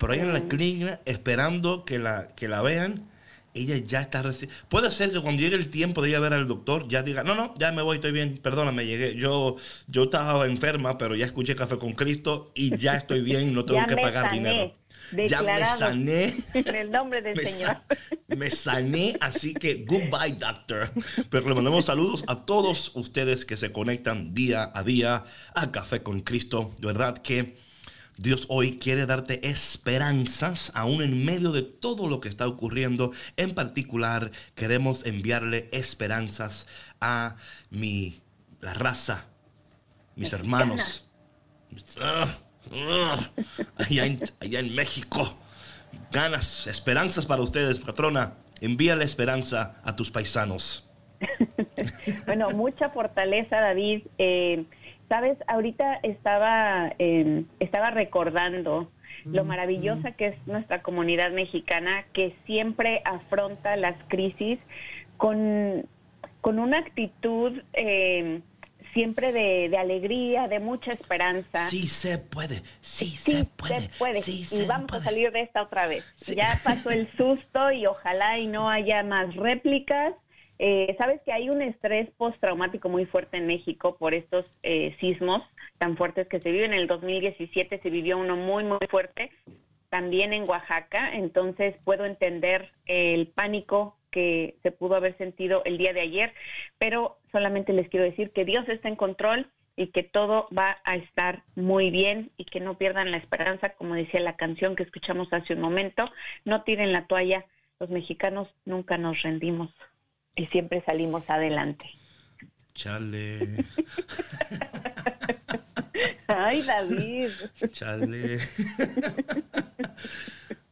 pero 0.04 0.14
ella 0.14 0.24
en 0.24 0.34
la 0.34 0.48
clínica 0.48 1.00
esperando 1.06 1.86
que 1.86 1.98
la, 2.00 2.28
que 2.36 2.48
la 2.48 2.62
vean. 2.62 3.10
Ella 3.56 3.78
ya 3.78 4.02
está 4.02 4.24
reci- 4.24 4.50
Puede 4.68 4.90
ser 4.90 5.12
que 5.12 5.20
cuando 5.22 5.40
llegue 5.44 5.56
el 5.56 5.70
tiempo 5.70 6.02
de 6.02 6.10
ir 6.10 6.16
a 6.16 6.20
ver 6.20 6.34
al 6.34 6.48
doctor, 6.48 6.88
ya 6.88 7.04
diga, 7.04 7.24
no, 7.24 7.36
no, 7.36 7.54
ya 7.56 7.72
me 7.72 7.84
voy, 7.84 7.98
estoy 7.98 8.12
bien, 8.12 8.40
perdóname, 8.42 8.86
llegué. 8.88 9.16
Yo, 9.16 9.58
yo 9.88 10.06
estaba 10.06 10.48
enferma, 10.48 10.98
pero 10.98 11.16
ya 11.16 11.28
escuché 11.28 11.54
Café 11.56 11.78
con 11.78 11.94
Cristo 11.94 12.52
y 12.56 12.76
ya 12.78 12.96
estoy 12.96 13.22
bien, 13.22 13.54
no 13.54 13.64
tengo 13.66 13.86
que 13.86 13.96
pagar 13.96 14.26
sané. 14.26 14.38
dinero. 14.40 14.76
Ya 15.30 15.44
me 15.44 15.64
sané. 15.68 16.34
En 16.56 16.76
el 16.76 16.90
nombre 16.90 17.22
del 17.22 17.36
me, 17.38 17.46
Señor. 17.46 17.70
sa- 17.70 17.84
me 18.36 18.50
sané, 18.50 19.18
así 19.22 19.54
que 19.54 19.86
goodbye, 19.88 20.34
doctor. 20.40 20.90
Pero 21.30 21.48
le 21.48 21.54
mandamos 21.54 21.86
saludos 21.86 22.24
a 22.26 22.46
todos 22.46 22.92
ustedes 22.96 23.46
que 23.46 23.56
se 23.58 23.72
conectan 23.72 24.34
día 24.34 24.72
a 24.74 24.82
día 24.82 25.26
a 25.54 25.72
Café 25.72 26.02
con 26.02 26.22
Cristo. 26.22 26.72
De 26.80 26.88
verdad 26.88 27.20
que 27.20 27.56
Dios 28.18 28.46
hoy 28.50 28.78
quiere 28.78 29.06
darte 29.06 29.48
esperanzas, 29.48 30.72
aún 30.76 31.02
en 31.02 31.26
medio 31.26 31.52
de 31.52 31.64
todo 31.64 32.08
lo 32.08 32.20
que 32.20 32.30
está 32.30 32.48
ocurriendo. 32.48 33.12
En 33.38 33.56
particular, 33.56 34.32
queremos 34.56 35.06
enviarle 35.06 35.70
esperanzas 35.72 36.68
a 37.02 37.38
mi, 37.72 38.22
la 38.62 38.74
raza, 38.74 39.26
mis 40.16 40.32
hermanos. 40.32 41.06
Ah, 42.00 42.28
ah, 42.72 43.30
allá, 43.78 44.06
en, 44.06 44.20
allá 44.40 44.60
en 44.60 44.76
México. 44.76 45.36
Ganas, 46.12 46.68
esperanzas 46.68 47.26
para 47.26 47.42
ustedes, 47.42 47.80
patrona. 47.80 48.36
Envíale 48.62 49.04
esperanza 49.04 49.82
a 49.84 49.96
tus 49.96 50.12
paisanos. 50.12 50.88
Bueno, 52.26 52.50
mucha 52.52 52.90
fortaleza, 52.90 53.60
David. 53.60 54.04
Eh, 54.18 54.66
Sabes, 55.10 55.38
ahorita 55.48 56.00
estaba, 56.04 56.94
eh, 57.00 57.44
estaba 57.60 57.92
recordando 57.92 58.92
lo 59.26 59.46
maravillosa 59.46 60.12
que 60.12 60.28
es 60.28 60.48
nuestra 60.48 60.82
comunidad 60.82 61.32
mexicana, 61.32 62.04
que 62.14 62.36
siempre 62.46 63.02
afronta 63.06 63.76
las 63.78 63.96
crisis 64.10 64.60
con, 65.18 65.86
con 66.42 66.60
una 66.60 66.80
actitud 66.80 67.62
eh, 67.74 68.42
siempre 68.94 69.32
de, 69.32 69.70
de 69.70 69.78
alegría, 69.78 70.48
de 70.48 70.60
mucha 70.60 70.92
esperanza. 70.92 71.70
Sí 71.70 71.88
se 71.88 72.18
puede, 72.18 72.64
sí, 72.82 73.16
Sí, 73.16 73.32
se 73.38 73.46
puede. 73.46 73.90
puede. 73.98 74.22
sí 74.24 74.40
y 74.42 74.44
se 74.44 74.66
vamos 74.68 74.88
puede. 74.90 75.02
a 75.02 75.06
salir 75.06 75.32
de 75.32 75.42
esta 75.42 75.62
otra 75.64 75.88
vez. 75.88 76.04
Sí. 76.16 76.36
Ya 76.36 76.60
pasó 76.64 76.90
el 76.90 77.08
susto 77.16 77.72
y 77.72 77.86
ojalá 77.86 78.38
y 78.40 78.48
no 78.48 78.70
haya 78.70 79.04
más 79.04 79.34
réplicas. 79.36 80.14
Eh, 80.60 80.96
Sabes 81.00 81.22
que 81.26 81.34
hay 81.34 81.50
un 81.50 81.62
estrés 81.62 82.10
postraumático 82.18 82.90
muy 82.90 83.06
fuerte 83.06 83.38
en 83.38 83.48
México 83.48 83.98
por 83.98 84.14
estos 84.14 84.46
eh, 84.62 84.96
sismos 85.00 85.42
tan 85.78 85.98
fuertes 85.98 86.28
que 86.28 86.40
se 86.40 86.52
viven. 86.52 86.74
En 86.74 86.80
el 86.80 86.88
2017 86.88 87.80
se 87.82 87.90
vivió 87.90 88.18
uno 88.18 88.36
muy, 88.36 88.64
muy 88.64 88.80
fuerte, 88.90 89.32
también 89.90 90.34
en 90.34 90.48
Oaxaca. 90.48 91.12
Entonces 91.14 91.76
puedo 91.84 92.06
entender 92.06 92.72
el 92.86 93.28
pánico 93.28 93.98
que 94.12 94.56
se 94.62 94.72
pudo 94.72 94.96
haber 94.96 95.18
sentido 95.18 95.64
el 95.66 95.78
día 95.78 95.92
de 95.92 96.02
ayer, 96.02 96.34
pero 96.78 97.18
solamente 97.32 97.74
les 97.74 97.90
quiero 97.90 98.06
decir 98.06 98.32
que 98.32 98.46
Dios 98.46 98.70
está 98.70 98.88
en 98.88 98.96
control 98.96 99.50
y 99.76 99.88
que 99.88 100.04
todo 100.04 100.48
va 100.56 100.78
a 100.84 100.96
estar 100.98 101.42
muy 101.56 101.90
bien 101.90 102.30
y 102.38 102.46
que 102.46 102.60
no 102.60 102.78
pierdan 102.78 103.10
la 103.10 103.18
esperanza, 103.18 103.70
como 103.70 103.96
decía 103.96 104.20
la 104.20 104.36
canción 104.36 104.76
que 104.76 104.84
escuchamos 104.84 105.34
hace 105.34 105.56
un 105.56 105.62
momento, 105.62 106.12
no 106.46 106.62
tiren 106.62 106.92
la 106.92 107.08
toalla, 107.08 107.46
los 107.80 107.90
mexicanos 107.90 108.48
nunca 108.66 109.00
nos 109.00 109.24
rendimos 109.24 109.72
y 110.36 110.46
siempre 110.48 110.84
salimos 110.86 111.30
adelante. 111.30 111.86
Chale, 112.74 113.66
Ay, 116.28 116.64
David. 116.64 117.30
chale. 117.72 118.40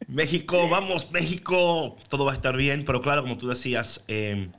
México, 0.08 0.68
vamos, 0.68 1.12
México. 1.12 1.98
Todo 2.10 2.26
va 2.26 2.32
a 2.32 2.36
estar 2.36 2.58
bien, 2.58 2.84
pero 2.86 3.02
claro, 3.02 3.22
como 3.22 3.38
tú 3.38 3.48
decías, 3.48 4.04
eh, 4.08 4.50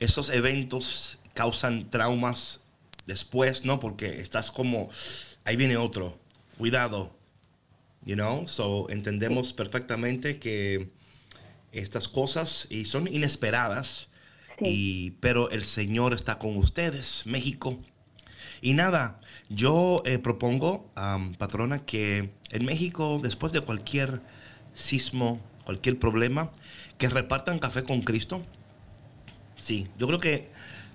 esos 0.00 0.30
eventos 0.30 1.18
causan 1.32 1.90
traumas 1.90 2.62
después, 3.06 3.64
¿no? 3.64 3.80
Porque 3.80 4.20
estás 4.20 4.50
como, 4.50 4.90
ahí 5.44 5.56
viene 5.56 5.76
otro, 5.76 6.18
cuidado, 6.58 7.16
you 8.04 8.14
know? 8.14 8.46
So, 8.46 8.88
entendemos 8.90 9.52
perfectamente 9.52 10.38
que 10.38 10.90
estas 11.74 12.08
cosas 12.08 12.66
y 12.70 12.84
son 12.86 13.08
inesperadas, 13.08 14.08
Sí. 14.58 14.66
y, 14.66 15.10
pero 15.20 15.50
el 15.50 15.64
Señor 15.64 16.14
está 16.14 16.38
con 16.38 16.56
ustedes, 16.56 17.22
México. 17.26 17.78
Y 18.62 18.74
nada, 18.74 19.20
yo 19.48 20.00
eh, 20.06 20.18
propongo, 20.18 20.88
am, 20.94 21.34
patrona, 21.34 21.84
que 21.84 22.30
en 22.50 22.64
México, 22.64 23.18
después 23.20 23.52
de 23.52 23.60
cualquier 23.62 24.20
sismo, 24.74 25.40
cualquier 25.64 25.98
problema, 25.98 26.52
que 26.98 27.08
repartan 27.08 27.58
café 27.58 27.82
con 27.82 28.02
Cristo. 28.02 28.42
Sí, 29.56 29.88
yo 29.98 30.06
creo 30.06 30.18
que, 30.20 30.48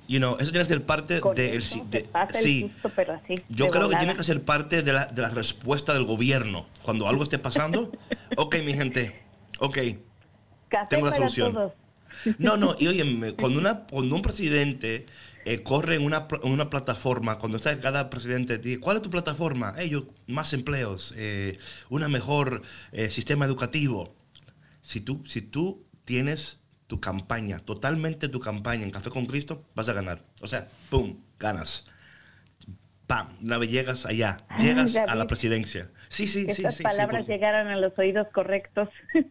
you 0.07 0.19
know, 0.19 0.37
eso 0.39 0.51
tiene 0.51 0.65
que 0.65 0.73
ser 0.73 0.85
parte 0.85 1.19
Con 1.19 1.35
de, 1.35 1.55
eso 1.57 1.85
de- 1.89 2.07
el 2.13 2.43
sí. 2.43 2.61
susto, 2.71 2.91
pero 2.95 3.13
así. 3.13 3.35
Yo 3.49 3.69
creo 3.69 3.89
que 3.89 3.97
tiene 3.97 4.15
que 4.15 4.23
ser 4.23 4.41
parte 4.43 4.83
de 4.83 4.93
la, 4.93 5.05
de 5.05 5.21
la 5.21 5.29
respuesta 5.29 5.93
del 5.93 6.05
gobierno. 6.05 6.65
Cuando 6.83 7.07
algo 7.09 7.23
esté 7.23 7.39
pasando, 7.39 7.91
ok, 8.37 8.55
mi 8.63 8.73
gente, 8.73 9.21
ok, 9.59 9.77
Café 10.69 10.87
tengo 10.89 11.07
la 11.07 11.11
para 11.11 11.29
solución. 11.29 11.53
todos. 11.53 11.73
no, 12.37 12.57
no, 12.57 12.75
y 12.79 12.87
oye, 12.87 13.35
cuando, 13.35 13.59
una, 13.59 13.85
cuando 13.85 14.15
un 14.15 14.21
presidente 14.21 15.05
eh, 15.45 15.63
corre 15.63 15.95
en 15.95 16.03
una, 16.05 16.27
una 16.43 16.69
plataforma, 16.69 17.39
cuando 17.39 17.57
está 17.57 17.79
cada 17.79 18.09
presidente 18.09 18.57
dice, 18.57 18.79
¿cuál 18.79 18.97
es 18.97 19.03
tu 19.03 19.09
plataforma? 19.09 19.73
Ellos, 19.77 20.03
más 20.27 20.53
empleos, 20.53 21.13
eh, 21.17 21.57
un 21.89 22.09
mejor 22.11 22.61
eh, 22.91 23.09
sistema 23.09 23.45
educativo. 23.45 24.15
Si 24.81 25.01
tú, 25.01 25.23
si 25.25 25.41
tú 25.41 25.85
tienes 26.05 26.61
tu 26.87 26.99
campaña, 26.99 27.59
totalmente 27.59 28.27
tu 28.29 28.39
campaña 28.39 28.83
en 28.83 28.91
Café 28.91 29.09
con 29.09 29.25
Cristo, 29.27 29.63
vas 29.75 29.89
a 29.89 29.93
ganar. 29.93 30.23
O 30.41 30.47
sea, 30.47 30.67
¡pum! 30.89 31.17
Ganas. 31.37 31.85
¡Pam! 33.07 33.37
Una 33.41 33.57
vez 33.57 33.71
llegas 33.71 34.05
allá, 34.05 34.37
Ay, 34.49 34.65
llegas 34.65 34.95
a 34.95 35.15
la 35.15 35.27
presidencia. 35.27 35.89
Sí, 36.09 36.27
sí, 36.27 36.45
Que 36.45 36.53
sí. 36.53 36.61
estas 36.63 36.75
sí, 36.75 36.77
sí, 36.79 36.83
palabras 36.83 37.21
porque- 37.21 37.33
llegaran 37.33 37.67
a 37.67 37.75
los 37.77 37.97
oídos 37.97 38.27
correctos. 38.33 38.89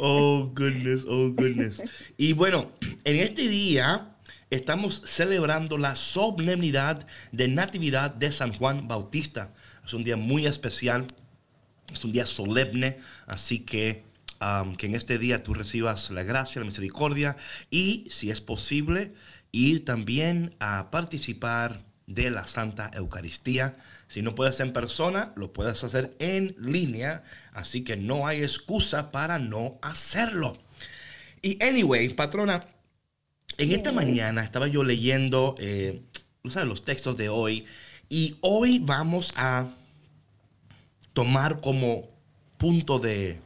Oh, 0.00 0.50
goodness, 0.54 1.04
oh, 1.08 1.30
goodness. 1.30 1.82
Y 2.16 2.32
bueno, 2.32 2.72
en 3.04 3.16
este 3.16 3.48
día 3.48 4.16
estamos 4.50 5.02
celebrando 5.04 5.78
la 5.78 5.94
solemnidad 5.94 7.06
de 7.32 7.48
Natividad 7.48 8.10
de 8.10 8.32
San 8.32 8.52
Juan 8.54 8.88
Bautista. 8.88 9.52
Es 9.84 9.92
un 9.94 10.04
día 10.04 10.16
muy 10.16 10.46
especial, 10.46 11.06
es 11.92 12.04
un 12.04 12.12
día 12.12 12.26
solemne, 12.26 12.98
así 13.26 13.60
que 13.60 14.04
um, 14.40 14.74
que 14.76 14.86
en 14.86 14.94
este 14.94 15.18
día 15.18 15.42
tú 15.42 15.54
recibas 15.54 16.10
la 16.10 16.22
gracia, 16.22 16.60
la 16.60 16.66
misericordia 16.66 17.36
y, 17.70 18.06
si 18.10 18.30
es 18.30 18.40
posible, 18.40 19.12
ir 19.54 19.84
también 19.84 20.56
a 20.58 20.90
participar 20.90 21.84
de 22.06 22.30
la 22.30 22.44
Santa 22.44 22.90
Eucaristía. 22.94 23.76
Si 24.08 24.20
no 24.20 24.34
puedes 24.34 24.58
en 24.60 24.72
persona, 24.72 25.32
lo 25.36 25.52
puedes 25.52 25.82
hacer 25.84 26.16
en 26.18 26.56
línea, 26.58 27.22
así 27.52 27.84
que 27.84 27.96
no 27.96 28.26
hay 28.26 28.42
excusa 28.42 29.12
para 29.12 29.38
no 29.38 29.78
hacerlo. 29.80 30.58
Y 31.40 31.62
anyway, 31.62 32.08
patrona, 32.10 32.60
en 33.56 33.72
esta 33.72 33.92
mañana 33.92 34.42
estaba 34.42 34.66
yo 34.66 34.82
leyendo 34.82 35.54
eh, 35.58 36.02
los 36.42 36.84
textos 36.84 37.16
de 37.16 37.28
hoy 37.28 37.64
y 38.08 38.36
hoy 38.40 38.80
vamos 38.80 39.32
a 39.36 39.68
tomar 41.12 41.60
como 41.60 42.08
punto 42.58 42.98
de, 42.98 43.40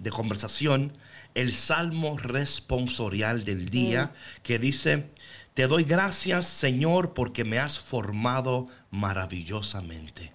de 0.00 0.10
conversación 0.10 0.92
el 1.34 1.54
salmo 1.54 2.18
responsorial 2.18 3.44
del 3.44 3.68
día 3.70 4.12
que 4.42 4.58
dice, 4.58 5.10
te 5.54 5.66
doy 5.66 5.84
gracias, 5.84 6.46
Señor, 6.46 7.14
porque 7.14 7.44
me 7.44 7.58
has 7.58 7.78
formado 7.78 8.66
maravillosamente. 8.90 10.32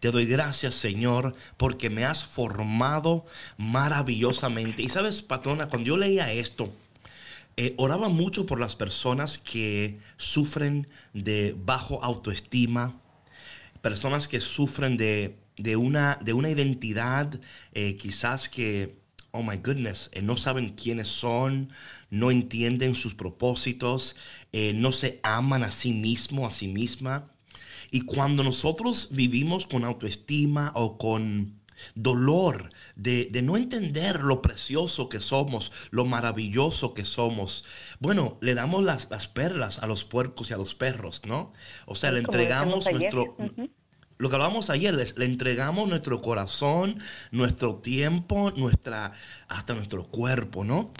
Te 0.00 0.10
doy 0.10 0.26
gracias, 0.26 0.74
Señor, 0.74 1.34
porque 1.56 1.90
me 1.90 2.04
has 2.04 2.24
formado 2.24 3.26
maravillosamente. 3.56 4.82
Y 4.82 4.88
sabes, 4.88 5.22
patrona, 5.22 5.68
cuando 5.68 5.88
yo 5.88 5.96
leía 5.96 6.32
esto, 6.32 6.72
eh, 7.56 7.74
oraba 7.76 8.08
mucho 8.08 8.46
por 8.46 8.58
las 8.58 8.74
personas 8.74 9.38
que 9.38 10.00
sufren 10.16 10.88
de 11.12 11.54
bajo 11.56 12.02
autoestima, 12.02 13.00
personas 13.80 14.26
que 14.26 14.40
sufren 14.40 14.96
de, 14.96 15.36
una, 15.76 16.18
de 16.20 16.32
una, 16.32 16.50
identidad 16.50 17.40
eh, 17.72 17.96
quizás 17.96 18.48
que 18.48 19.02
oh 19.32 19.42
my 19.42 19.56
goodness, 19.56 20.10
eh, 20.12 20.22
no 20.22 20.36
saben 20.36 20.74
quiénes 20.74 21.08
son, 21.08 21.70
no 22.10 22.30
entienden 22.30 22.94
sus 22.94 23.14
propósitos, 23.14 24.14
eh, 24.52 24.72
no 24.74 24.92
se 24.92 25.20
aman 25.22 25.64
a 25.64 25.72
sí 25.72 25.92
mismo, 25.92 26.46
a 26.46 26.52
sí 26.52 26.68
misma. 26.68 27.32
Y 27.90 28.02
cuando 28.02 28.44
nosotros 28.44 29.08
vivimos 29.10 29.66
con 29.66 29.84
autoestima 29.84 30.72
o 30.74 30.98
con 30.98 31.60
dolor 31.94 32.70
de, 32.94 33.28
no 33.42 33.56
entender 33.56 34.20
lo 34.20 34.40
precioso 34.40 35.08
que 35.08 35.20
somos, 35.20 35.72
lo 35.90 36.04
maravilloso 36.04 36.94
que 36.94 37.04
somos. 37.04 37.64
Bueno, 37.98 38.38
le 38.40 38.54
damos 38.54 38.84
las, 38.84 39.06
perlas 39.28 39.78
a 39.78 39.86
los 39.86 40.04
puercos 40.04 40.50
y 40.50 40.54
a 40.54 40.58
los 40.58 40.74
perros, 40.74 41.22
¿no? 41.26 41.52
O 41.86 41.94
sea, 41.94 42.12
le 42.12 42.20
entregamos 42.20 42.90
nuestro 42.90 43.36
lo 44.22 44.28
que 44.28 44.36
hablamos 44.36 44.70
ayer, 44.70 44.94
le 44.94 45.24
entregamos 45.24 45.88
nuestro 45.88 46.20
corazón, 46.20 47.00
nuestro 47.32 47.74
tiempo, 47.74 48.52
nuestra, 48.52 49.14
hasta 49.48 49.74
nuestro 49.74 50.04
cuerpo, 50.04 50.62
¿no? 50.62 50.92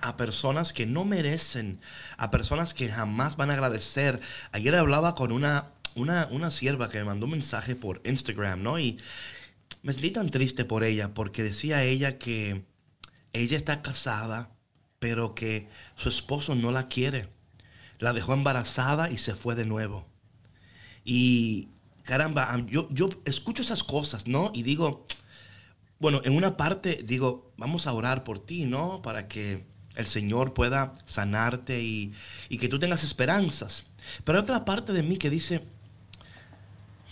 a 0.00 0.16
personas 0.16 0.72
que 0.72 0.86
no 0.86 1.04
merecen, 1.04 1.82
a 2.16 2.30
personas 2.30 2.72
que 2.72 2.88
jamás 2.88 3.36
van 3.36 3.50
a 3.50 3.52
agradecer. 3.52 4.22
Ayer 4.52 4.74
hablaba 4.74 5.14
con 5.14 5.32
una, 5.32 5.72
una, 5.96 6.28
una 6.30 6.50
sierva 6.50 6.88
que 6.88 6.96
me 6.96 7.04
mandó 7.04 7.26
un 7.26 7.32
mensaje 7.32 7.76
por 7.76 8.00
Instagram, 8.06 8.62
¿no? 8.62 8.78
Y 8.78 9.00
me 9.82 9.92
sentí 9.92 10.10
tan 10.10 10.30
triste 10.30 10.64
por 10.64 10.82
ella 10.82 11.12
porque 11.12 11.42
decía 11.42 11.84
ella 11.84 12.16
que 12.16 12.64
ella 13.34 13.58
está 13.58 13.82
casada, 13.82 14.48
pero 14.98 15.34
que 15.34 15.68
su 15.94 16.08
esposo 16.08 16.54
no 16.54 16.72
la 16.72 16.88
quiere. 16.88 17.28
La 17.98 18.14
dejó 18.14 18.32
embarazada 18.32 19.10
y 19.10 19.18
se 19.18 19.34
fue 19.34 19.54
de 19.56 19.66
nuevo. 19.66 20.06
Y 21.04 21.68
caramba, 22.06 22.56
yo, 22.66 22.88
yo 22.90 23.08
escucho 23.24 23.62
esas 23.62 23.84
cosas, 23.84 24.26
¿no? 24.26 24.50
Y 24.54 24.62
digo, 24.62 25.04
bueno, 25.98 26.20
en 26.24 26.36
una 26.36 26.56
parte 26.56 27.00
digo, 27.04 27.52
vamos 27.56 27.86
a 27.86 27.92
orar 27.92 28.24
por 28.24 28.38
ti, 28.38 28.64
¿no? 28.64 29.02
Para 29.02 29.28
que 29.28 29.64
el 29.96 30.06
Señor 30.06 30.54
pueda 30.54 30.94
sanarte 31.06 31.82
y, 31.82 32.14
que 32.58 32.68
tú 32.68 32.78
tengas 32.78 33.02
esperanzas. 33.02 33.84
Pero 34.24 34.38
hay 34.38 34.42
otra 34.42 34.64
parte 34.64 34.92
de 34.92 35.02
mí 35.02 35.16
que 35.16 35.30
dice, 35.30 35.64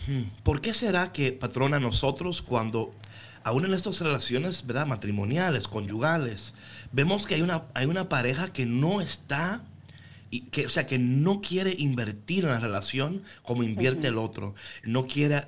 hmm, 0.07 0.43
¿por 0.43 0.61
qué 0.61 0.75
será 0.75 1.13
que, 1.13 1.33
patrona, 1.33 1.81
nosotros 1.81 2.41
cuando, 2.41 2.95
aún 3.43 3.65
en 3.65 3.75
estas 3.75 4.01
relaciones, 4.01 4.67
¿verdad? 4.67 4.87
Matrimoniales, 4.87 5.67
conyugales, 5.67 6.55
vemos 6.93 7.27
que 7.27 7.35
hay 7.35 7.43
una, 7.43 7.65
hay 7.75 7.87
una 7.87 8.09
pareja 8.09 8.53
que 8.53 8.67
no 8.67 9.01
está 9.01 9.63
que, 10.43 10.67
o 10.67 10.69
sea, 10.69 10.87
que 10.87 10.99
no 10.99 11.41
quiere 11.41 11.75
invertir 11.79 12.45
en 12.45 12.51
la 12.51 12.61
relación 12.61 13.23
como 13.43 13.63
invierte 13.63 14.09
el 14.09 14.19
otro. 14.19 14.55
No 14.83 15.07
quiere 15.07 15.45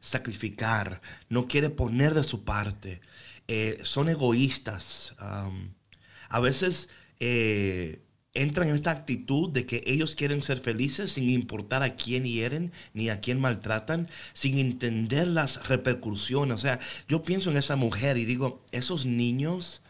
sacrificar, 0.00 1.00
no 1.28 1.46
quiere 1.46 1.70
poner 1.70 2.14
de 2.14 2.24
su 2.24 2.44
parte. 2.44 3.00
Eh, 3.48 3.80
son 3.82 4.08
egoístas. 4.08 5.14
a 5.18 6.40
veces 6.40 6.88
eh, 7.20 8.02
entran 8.34 8.68
en 8.68 8.74
esta 8.74 8.90
actitud 8.90 9.50
de 9.50 9.66
que 9.66 9.82
ellos 9.86 10.14
quieren 10.14 10.42
ser 10.42 10.58
felices 10.58 11.12
sin 11.12 11.28
importar 11.30 11.82
a 11.82 11.96
quién 11.96 12.24
hieren 12.24 12.72
ni 12.94 13.08
a 13.08 13.20
quién 13.20 13.40
maltratan, 13.40 14.08
sin 14.32 14.58
entender 14.58 15.26
las 15.26 15.66
repercusiones. 15.68 16.54
O 16.54 16.58
sea, 16.58 16.78
yo 17.08 17.22
pienso 17.22 17.50
en 17.50 17.56
esa 17.56 17.76
mujer 17.76 18.18
y 18.18 18.24
digo, 18.24 18.64
esos 18.70 19.06
niños 19.06 19.82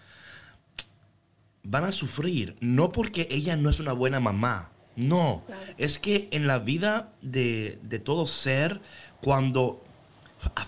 van 1.63 1.85
a 1.85 1.93
sufrir, 1.93 2.57
no 2.61 2.93
porque 2.93 3.29
ella 3.31 3.57
no 3.57 3.71
es 3.71 3.81
una 3.81 3.93
buena 3.93 4.21
mamá, 4.21 4.73
no, 4.99 5.45
es 5.77 6.01
que 6.01 6.29
en 6.33 6.49
la 6.49 6.59
vida 6.59 7.13
de, 7.23 7.79
todo 8.05 8.27
ser, 8.27 8.81
cuando 9.23 9.85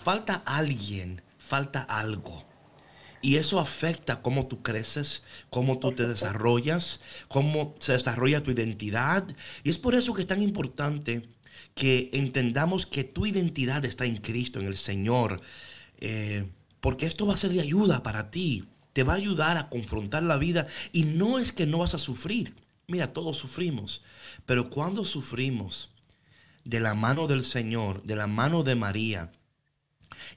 falta 0.01 0.41
alguien, 0.45 1.21
falta 1.37 1.81
algo. 1.81 2.45
Y 3.21 3.35
eso 3.35 3.59
afecta 3.59 4.21
cómo 4.21 4.47
tú 4.47 4.63
creces, 4.63 5.23
cómo 5.49 5.79
tú 5.79 5.91
te 5.91 6.07
desarrollas, 6.07 7.01
cómo 7.27 7.75
se 7.79 7.91
desarrolla 7.91 8.41
tu 8.41 8.51
identidad. 8.51 9.27
Y 9.63 9.69
es 9.69 9.77
por 9.77 9.95
eso 9.95 10.13
que 10.13 10.21
es 10.21 10.27
tan 10.27 10.41
importante 10.41 11.27
que 11.75 12.09
entendamos 12.13 12.85
que 12.85 13.03
tu 13.03 13.25
identidad 13.25 13.83
está 13.83 14.05
en 14.05 14.15
Cristo, 14.15 14.61
en 14.61 14.67
el 14.67 14.77
Señor. 14.77 15.41
Eh, 15.99 16.49
porque 16.79 17.05
esto 17.05 17.27
va 17.27 17.33
a 17.33 17.37
ser 17.37 17.51
de 17.51 17.61
ayuda 17.61 18.01
para 18.01 18.31
ti 18.31 18.70
te 18.93 19.03
va 19.03 19.13
a 19.13 19.17
ayudar 19.17 19.57
a 19.57 19.69
confrontar 19.69 20.23
la 20.23 20.37
vida 20.37 20.67
y 20.91 21.03
no 21.03 21.39
es 21.39 21.51
que 21.51 21.65
no 21.65 21.79
vas 21.79 21.93
a 21.93 21.99
sufrir. 21.99 22.55
Mira, 22.87 23.13
todos 23.13 23.37
sufrimos, 23.37 24.03
pero 24.45 24.69
cuando 24.69 25.05
sufrimos 25.05 25.91
de 26.65 26.79
la 26.79 26.93
mano 26.93 27.27
del 27.27 27.43
Señor, 27.43 28.03
de 28.03 28.15
la 28.15 28.27
mano 28.27 28.63
de 28.63 28.75
María, 28.75 29.31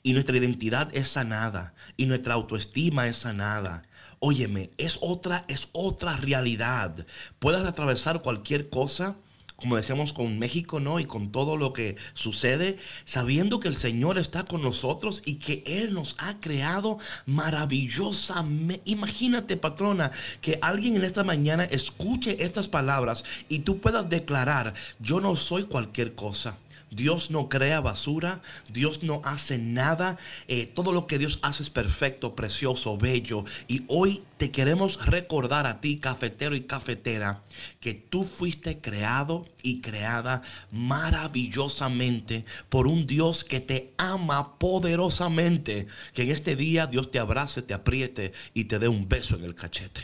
y 0.02 0.12
nuestra 0.12 0.36
identidad 0.36 0.88
es 0.94 1.08
sanada 1.08 1.74
y 1.96 2.06
nuestra 2.06 2.34
autoestima 2.34 3.06
es 3.06 3.18
sanada. 3.18 3.82
Óyeme, 4.18 4.70
es 4.78 4.98
otra, 5.00 5.44
es 5.48 5.68
otra 5.72 6.16
realidad. 6.16 7.06
Puedes 7.38 7.64
atravesar 7.66 8.22
cualquier 8.22 8.70
cosa 8.70 9.16
como 9.56 9.76
decíamos 9.76 10.12
con 10.12 10.38
México, 10.38 10.80
¿no? 10.80 10.98
Y 11.00 11.04
con 11.04 11.30
todo 11.30 11.56
lo 11.56 11.72
que 11.72 11.96
sucede, 12.14 12.76
sabiendo 13.04 13.60
que 13.60 13.68
el 13.68 13.76
Señor 13.76 14.18
está 14.18 14.44
con 14.44 14.62
nosotros 14.62 15.22
y 15.24 15.36
que 15.36 15.62
Él 15.66 15.94
nos 15.94 16.16
ha 16.18 16.40
creado 16.40 16.98
maravillosamente. 17.26 18.82
Imagínate, 18.84 19.56
patrona, 19.56 20.10
que 20.40 20.58
alguien 20.60 20.96
en 20.96 21.04
esta 21.04 21.24
mañana 21.24 21.64
escuche 21.64 22.44
estas 22.44 22.68
palabras 22.68 23.24
y 23.48 23.60
tú 23.60 23.78
puedas 23.78 24.08
declarar, 24.08 24.74
yo 24.98 25.20
no 25.20 25.36
soy 25.36 25.64
cualquier 25.64 26.14
cosa. 26.14 26.58
Dios 26.90 27.30
no 27.30 27.48
crea 27.48 27.80
basura, 27.80 28.40
Dios 28.72 29.02
no 29.02 29.20
hace 29.24 29.58
nada, 29.58 30.16
eh, 30.48 30.66
todo 30.66 30.92
lo 30.92 31.06
que 31.06 31.18
Dios 31.18 31.38
hace 31.42 31.62
es 31.62 31.70
perfecto, 31.70 32.34
precioso, 32.34 32.96
bello. 32.96 33.44
Y 33.68 33.84
hoy 33.88 34.22
te 34.36 34.50
queremos 34.50 35.04
recordar 35.04 35.66
a 35.66 35.80
ti, 35.80 35.98
cafetero 35.98 36.54
y 36.54 36.62
cafetera, 36.62 37.42
que 37.80 37.94
tú 37.94 38.24
fuiste 38.24 38.78
creado 38.78 39.46
y 39.62 39.80
creada 39.80 40.42
maravillosamente 40.70 42.44
por 42.68 42.86
un 42.86 43.06
Dios 43.06 43.44
que 43.44 43.60
te 43.60 43.92
ama 43.96 44.58
poderosamente. 44.58 45.86
Que 46.12 46.22
en 46.22 46.30
este 46.30 46.56
día 46.56 46.86
Dios 46.86 47.10
te 47.10 47.18
abrace, 47.18 47.62
te 47.62 47.74
apriete 47.74 48.32
y 48.52 48.64
te 48.64 48.78
dé 48.78 48.88
un 48.88 49.08
beso 49.08 49.36
en 49.36 49.44
el 49.44 49.54
cachete. 49.54 50.00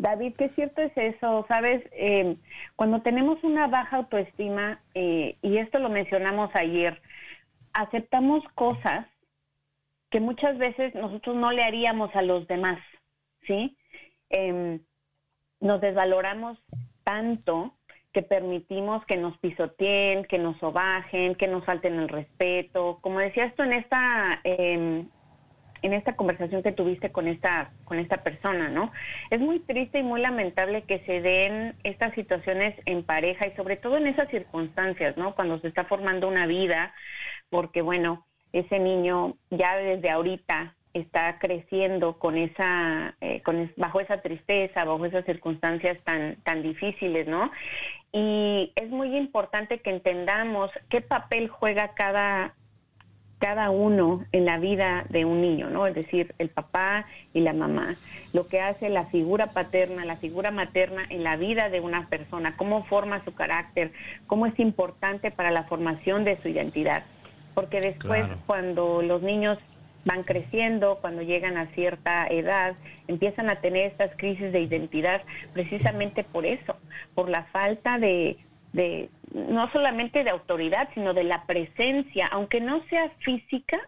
David, 0.00 0.32
qué 0.38 0.48
cierto 0.54 0.80
es 0.80 0.92
eso, 0.96 1.44
sabes, 1.46 1.82
eh, 1.92 2.36
cuando 2.80 3.02
tenemos 3.02 3.44
una 3.44 3.66
baja 3.66 3.98
autoestima, 3.98 4.80
eh, 4.94 5.36
y 5.42 5.58
esto 5.58 5.78
lo 5.78 5.90
mencionamos 5.90 6.48
ayer, 6.54 7.02
aceptamos 7.74 8.42
cosas 8.54 9.06
que 10.08 10.18
muchas 10.18 10.56
veces 10.56 10.94
nosotros 10.94 11.36
no 11.36 11.52
le 11.52 11.62
haríamos 11.62 12.08
a 12.16 12.22
los 12.22 12.48
demás, 12.48 12.78
¿sí? 13.46 13.76
Em, 14.30 14.80
nos 15.60 15.82
desvaloramos 15.82 16.56
tanto 17.04 17.74
que 18.14 18.22
permitimos 18.22 19.04
que 19.04 19.18
nos 19.18 19.36
pisoteen, 19.36 20.24
que 20.24 20.38
nos 20.38 20.56
sobajen, 20.56 21.34
que 21.34 21.48
nos 21.48 21.66
falten 21.66 22.00
el 22.00 22.08
respeto. 22.08 22.98
Como 23.02 23.18
decía 23.18 23.44
esto 23.44 23.62
en 23.62 23.74
esta 23.74 24.40
eh, 24.42 25.04
en 25.82 25.92
esta 25.92 26.16
conversación 26.16 26.62
que 26.62 26.72
tuviste 26.72 27.10
con 27.10 27.28
esta 27.28 27.70
con 27.84 27.98
esta 27.98 28.22
persona, 28.22 28.68
¿no? 28.68 28.92
Es 29.30 29.40
muy 29.40 29.60
triste 29.60 29.98
y 29.98 30.02
muy 30.02 30.20
lamentable 30.20 30.82
que 30.82 31.00
se 31.06 31.20
den 31.20 31.74
estas 31.84 32.14
situaciones 32.14 32.74
en 32.86 33.02
pareja 33.02 33.46
y 33.46 33.56
sobre 33.56 33.76
todo 33.76 33.96
en 33.96 34.06
esas 34.06 34.28
circunstancias, 34.30 35.16
¿no? 35.16 35.34
Cuando 35.34 35.58
se 35.60 35.68
está 35.68 35.84
formando 35.84 36.28
una 36.28 36.46
vida, 36.46 36.94
porque 37.48 37.82
bueno, 37.82 38.24
ese 38.52 38.78
niño 38.78 39.36
ya 39.50 39.76
desde 39.76 40.10
ahorita 40.10 40.74
está 40.92 41.38
creciendo 41.38 42.18
con 42.18 42.36
esa, 42.36 43.14
eh, 43.20 43.42
con 43.42 43.72
bajo 43.76 44.00
esa 44.00 44.20
tristeza, 44.22 44.84
bajo 44.84 45.06
esas 45.06 45.24
circunstancias 45.24 45.98
tan, 46.04 46.36
tan 46.42 46.62
difíciles, 46.62 47.28
¿no? 47.28 47.50
Y 48.12 48.72
es 48.74 48.90
muy 48.90 49.16
importante 49.16 49.80
que 49.80 49.90
entendamos 49.90 50.70
qué 50.88 51.00
papel 51.00 51.48
juega 51.48 51.94
cada, 51.94 52.54
cada 53.40 53.70
uno 53.70 54.24
en 54.32 54.44
la 54.44 54.58
vida 54.58 55.06
de 55.08 55.24
un 55.24 55.40
niño, 55.40 55.70
¿no? 55.70 55.86
Es 55.86 55.94
decir, 55.94 56.34
el 56.38 56.50
papá 56.50 57.06
y 57.32 57.40
la 57.40 57.54
mamá, 57.54 57.96
lo 58.32 58.46
que 58.46 58.60
hace 58.60 58.90
la 58.90 59.06
figura 59.06 59.48
paterna, 59.52 60.04
la 60.04 60.18
figura 60.18 60.50
materna 60.50 61.02
en 61.08 61.24
la 61.24 61.36
vida 61.36 61.70
de 61.70 61.80
una 61.80 62.06
persona, 62.08 62.56
cómo 62.56 62.84
forma 62.84 63.24
su 63.24 63.32
carácter, 63.34 63.92
cómo 64.26 64.46
es 64.46 64.56
importante 64.60 65.30
para 65.30 65.50
la 65.50 65.64
formación 65.64 66.24
de 66.24 66.40
su 66.42 66.48
identidad. 66.48 67.02
Porque 67.54 67.80
después, 67.80 68.26
cuando 68.46 69.02
los 69.02 69.22
niños 69.22 69.58
van 70.04 70.22
creciendo, 70.22 70.98
cuando 71.00 71.22
llegan 71.22 71.56
a 71.56 71.66
cierta 71.68 72.26
edad, 72.26 72.74
empiezan 73.08 73.48
a 73.50 73.60
tener 73.60 73.86
estas 73.86 74.14
crisis 74.16 74.52
de 74.52 74.60
identidad 74.60 75.22
precisamente 75.52 76.24
por 76.24 76.46
eso, 76.46 76.76
por 77.14 77.28
la 77.28 77.44
falta 77.44 77.98
de, 77.98 78.36
de 78.72 79.08
no 79.32 79.70
solamente 79.72 80.24
de 80.24 80.30
autoridad, 80.30 80.88
sino 80.94 81.14
de 81.14 81.24
la 81.24 81.46
presencia, 81.46 82.26
aunque 82.26 82.60
no 82.60 82.82
sea 82.88 83.10
física, 83.20 83.78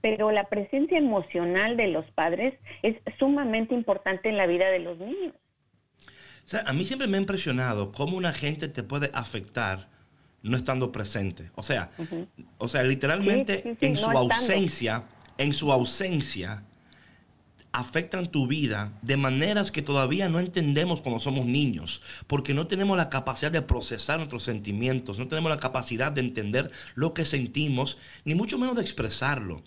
pero 0.00 0.30
la 0.30 0.48
presencia 0.48 0.98
emocional 0.98 1.76
de 1.76 1.88
los 1.88 2.04
padres 2.12 2.54
es 2.82 2.96
sumamente 3.18 3.74
importante 3.74 4.28
en 4.28 4.36
la 4.36 4.46
vida 4.46 4.68
de 4.70 4.80
los 4.80 4.98
niños. 4.98 5.34
a 6.64 6.72
mí 6.72 6.84
siempre 6.84 7.06
me 7.06 7.18
ha 7.18 7.20
impresionado 7.20 7.92
cómo 7.92 8.16
una 8.16 8.32
gente 8.32 8.68
te 8.68 8.82
puede 8.82 9.10
afectar 9.12 9.88
no 10.42 10.56
estando 10.56 10.90
presente. 10.90 11.50
O 11.54 11.62
sea, 11.62 11.90
o 12.56 12.66
sea 12.66 12.82
literalmente 12.82 13.76
en 13.80 13.96
su 13.96 14.10
ausencia 14.10 15.04
en 15.40 15.54
su 15.54 15.72
ausencia 15.72 16.62
afectan 17.72 18.30
tu 18.30 18.46
vida 18.46 18.92
de 19.02 19.16
maneras 19.16 19.70
que 19.70 19.82
todavía 19.82 20.28
no 20.28 20.40
entendemos 20.40 21.02
cuando 21.02 21.20
somos 21.20 21.46
niños, 21.46 22.02
porque 22.26 22.54
no 22.54 22.66
tenemos 22.66 22.96
la 22.96 23.10
capacidad 23.10 23.52
de 23.52 23.62
procesar 23.62 24.18
nuestros 24.18 24.42
sentimientos, 24.42 25.18
no 25.18 25.28
tenemos 25.28 25.50
la 25.50 25.58
capacidad 25.58 26.10
de 26.10 26.20
entender 26.20 26.70
lo 26.94 27.14
que 27.14 27.24
sentimos, 27.24 27.98
ni 28.24 28.34
mucho 28.34 28.58
menos 28.58 28.76
de 28.76 28.82
expresarlo. 28.82 29.62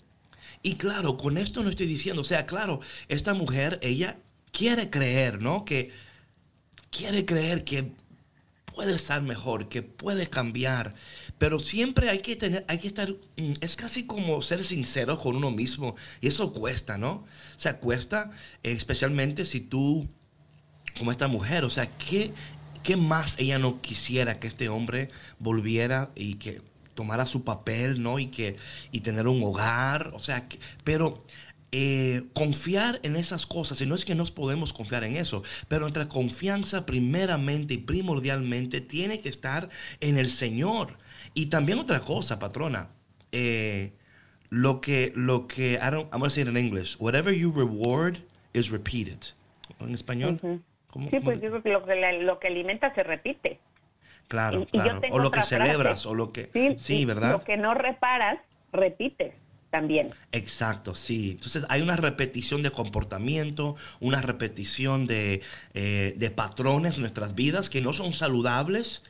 Y 0.62 0.76
claro, 0.76 1.16
con 1.16 1.38
esto 1.38 1.62
no 1.62 1.70
estoy 1.70 1.86
diciendo, 1.86 2.22
o 2.22 2.24
sea, 2.24 2.46
claro, 2.46 2.80
esta 3.08 3.34
mujer, 3.34 3.78
ella 3.82 4.18
quiere 4.50 4.90
creer, 4.90 5.42
¿no? 5.42 5.64
Que 5.64 5.90
quiere 6.90 7.24
creer 7.24 7.64
que 7.64 7.92
puede 8.74 8.94
estar 8.94 9.22
mejor, 9.22 9.68
que 9.68 9.82
puede 9.82 10.26
cambiar, 10.28 10.94
pero 11.38 11.58
siempre 11.58 12.10
hay 12.10 12.20
que 12.20 12.36
tener, 12.36 12.64
hay 12.68 12.78
que 12.78 12.88
estar, 12.88 13.10
mm, 13.36 13.52
es 13.60 13.76
casi 13.76 14.06
como 14.06 14.42
ser 14.42 14.64
sincero 14.64 15.16
con 15.18 15.36
uno 15.36 15.50
mismo 15.50 15.94
y 16.20 16.28
eso 16.28 16.52
cuesta, 16.52 16.98
¿no? 16.98 17.24
O 17.56 17.58
sea, 17.58 17.78
cuesta 17.78 18.30
especialmente 18.62 19.44
si 19.44 19.60
tú, 19.60 20.08
como 20.98 21.12
esta 21.12 21.28
mujer, 21.28 21.64
o 21.64 21.70
sea, 21.70 21.86
¿qué, 21.98 22.32
¿qué 22.82 22.96
más 22.96 23.38
ella 23.38 23.58
no 23.58 23.80
quisiera 23.80 24.40
que 24.40 24.48
este 24.48 24.68
hombre 24.68 25.08
volviera 25.38 26.10
y 26.14 26.34
que 26.34 26.62
tomara 26.94 27.26
su 27.26 27.44
papel, 27.44 28.02
¿no? 28.02 28.18
Y 28.18 28.26
que 28.28 28.56
y 28.92 29.00
tener 29.00 29.28
un 29.28 29.42
hogar, 29.42 30.12
o 30.14 30.18
sea, 30.18 30.48
pero 30.84 31.24
eh, 31.72 32.22
confiar 32.34 33.00
en 33.02 33.16
esas 33.16 33.46
cosas, 33.46 33.80
y 33.80 33.86
no 33.86 33.94
es 33.94 34.04
que 34.04 34.14
nos 34.14 34.30
podemos 34.30 34.72
confiar 34.72 35.02
en 35.04 35.16
eso, 35.16 35.42
pero 35.66 35.80
nuestra 35.80 36.08
confianza 36.08 36.86
primeramente 36.86 37.74
y 37.74 37.78
primordialmente 37.78 38.80
tiene 38.80 39.20
que 39.20 39.28
estar 39.28 39.68
en 40.00 40.18
el 40.18 40.30
Señor. 40.30 40.98
Y 41.34 41.46
también 41.46 41.78
otra 41.78 42.00
cosa, 42.00 42.38
patrona, 42.38 42.90
eh, 43.32 43.92
lo 44.50 44.80
que, 44.80 45.12
lo 45.16 45.48
que, 45.48 45.72
I 45.72 45.90
don't, 45.90 46.12
I'm 46.12 46.20
going 46.20 46.24
to 46.24 46.30
say 46.30 46.42
it 46.42 46.48
in 46.48 46.56
English, 46.56 46.96
whatever 47.00 47.34
you 47.34 47.50
reward 47.50 48.18
is 48.52 48.70
repeated. 48.70 49.18
En 49.80 49.94
español. 49.94 50.38
sí, 51.10 51.20
pues 51.20 51.40
digo 51.40 51.60
que 51.60 51.70
lo, 51.70 51.84
que 51.84 52.12
lo 52.20 52.38
que 52.38 52.46
alimenta 52.46 52.94
se 52.94 53.02
repite. 53.02 53.58
Claro, 54.28 54.64
claro. 54.66 55.00
O 55.10 55.18
lo 55.18 55.30
que 55.30 55.42
celebras, 55.42 56.06
o 56.06 56.14
lo 56.14 56.32
que... 56.32 56.50
Sí, 56.52 56.76
sí 56.78 57.04
¿verdad? 57.04 57.32
Lo 57.32 57.44
que 57.44 57.56
no 57.56 57.74
reparas, 57.74 58.38
repites 58.72 59.34
también. 59.74 60.10
Exacto, 60.30 60.94
sí. 60.94 61.32
Entonces 61.32 61.64
hay 61.68 61.82
una 61.82 61.96
repetición 61.96 62.62
de 62.62 62.70
comportamiento, 62.70 63.74
una 63.98 64.22
repetición 64.22 65.08
de, 65.08 65.42
eh, 65.74 66.14
de 66.16 66.30
patrones 66.30 66.94
en 66.94 67.00
nuestras 67.00 67.34
vidas 67.34 67.70
que 67.70 67.80
no 67.80 67.92
son 67.92 68.12
saludables. 68.12 69.02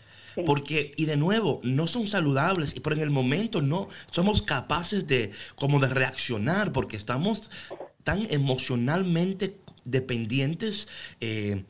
Porque, 0.47 0.95
y 0.97 1.05
de 1.05 1.17
nuevo, 1.17 1.61
no 1.63 1.87
son 1.87 2.09
saludables, 2.09 2.75
y 2.75 2.81
por 2.81 2.93
en 2.93 2.99
el 3.03 3.11
momento 3.11 3.63
no 3.63 3.89
somos 4.11 4.43
capaces 4.43 5.07
de, 5.07 5.31
como 5.55 5.79
de 5.79 5.87
reaccionar, 5.87 6.73
porque 6.73 6.97
estamos 6.97 7.53
tan 8.03 8.27
emocionalmente 8.33 9.57
dependientes 9.85 10.89
eh, 11.21 11.63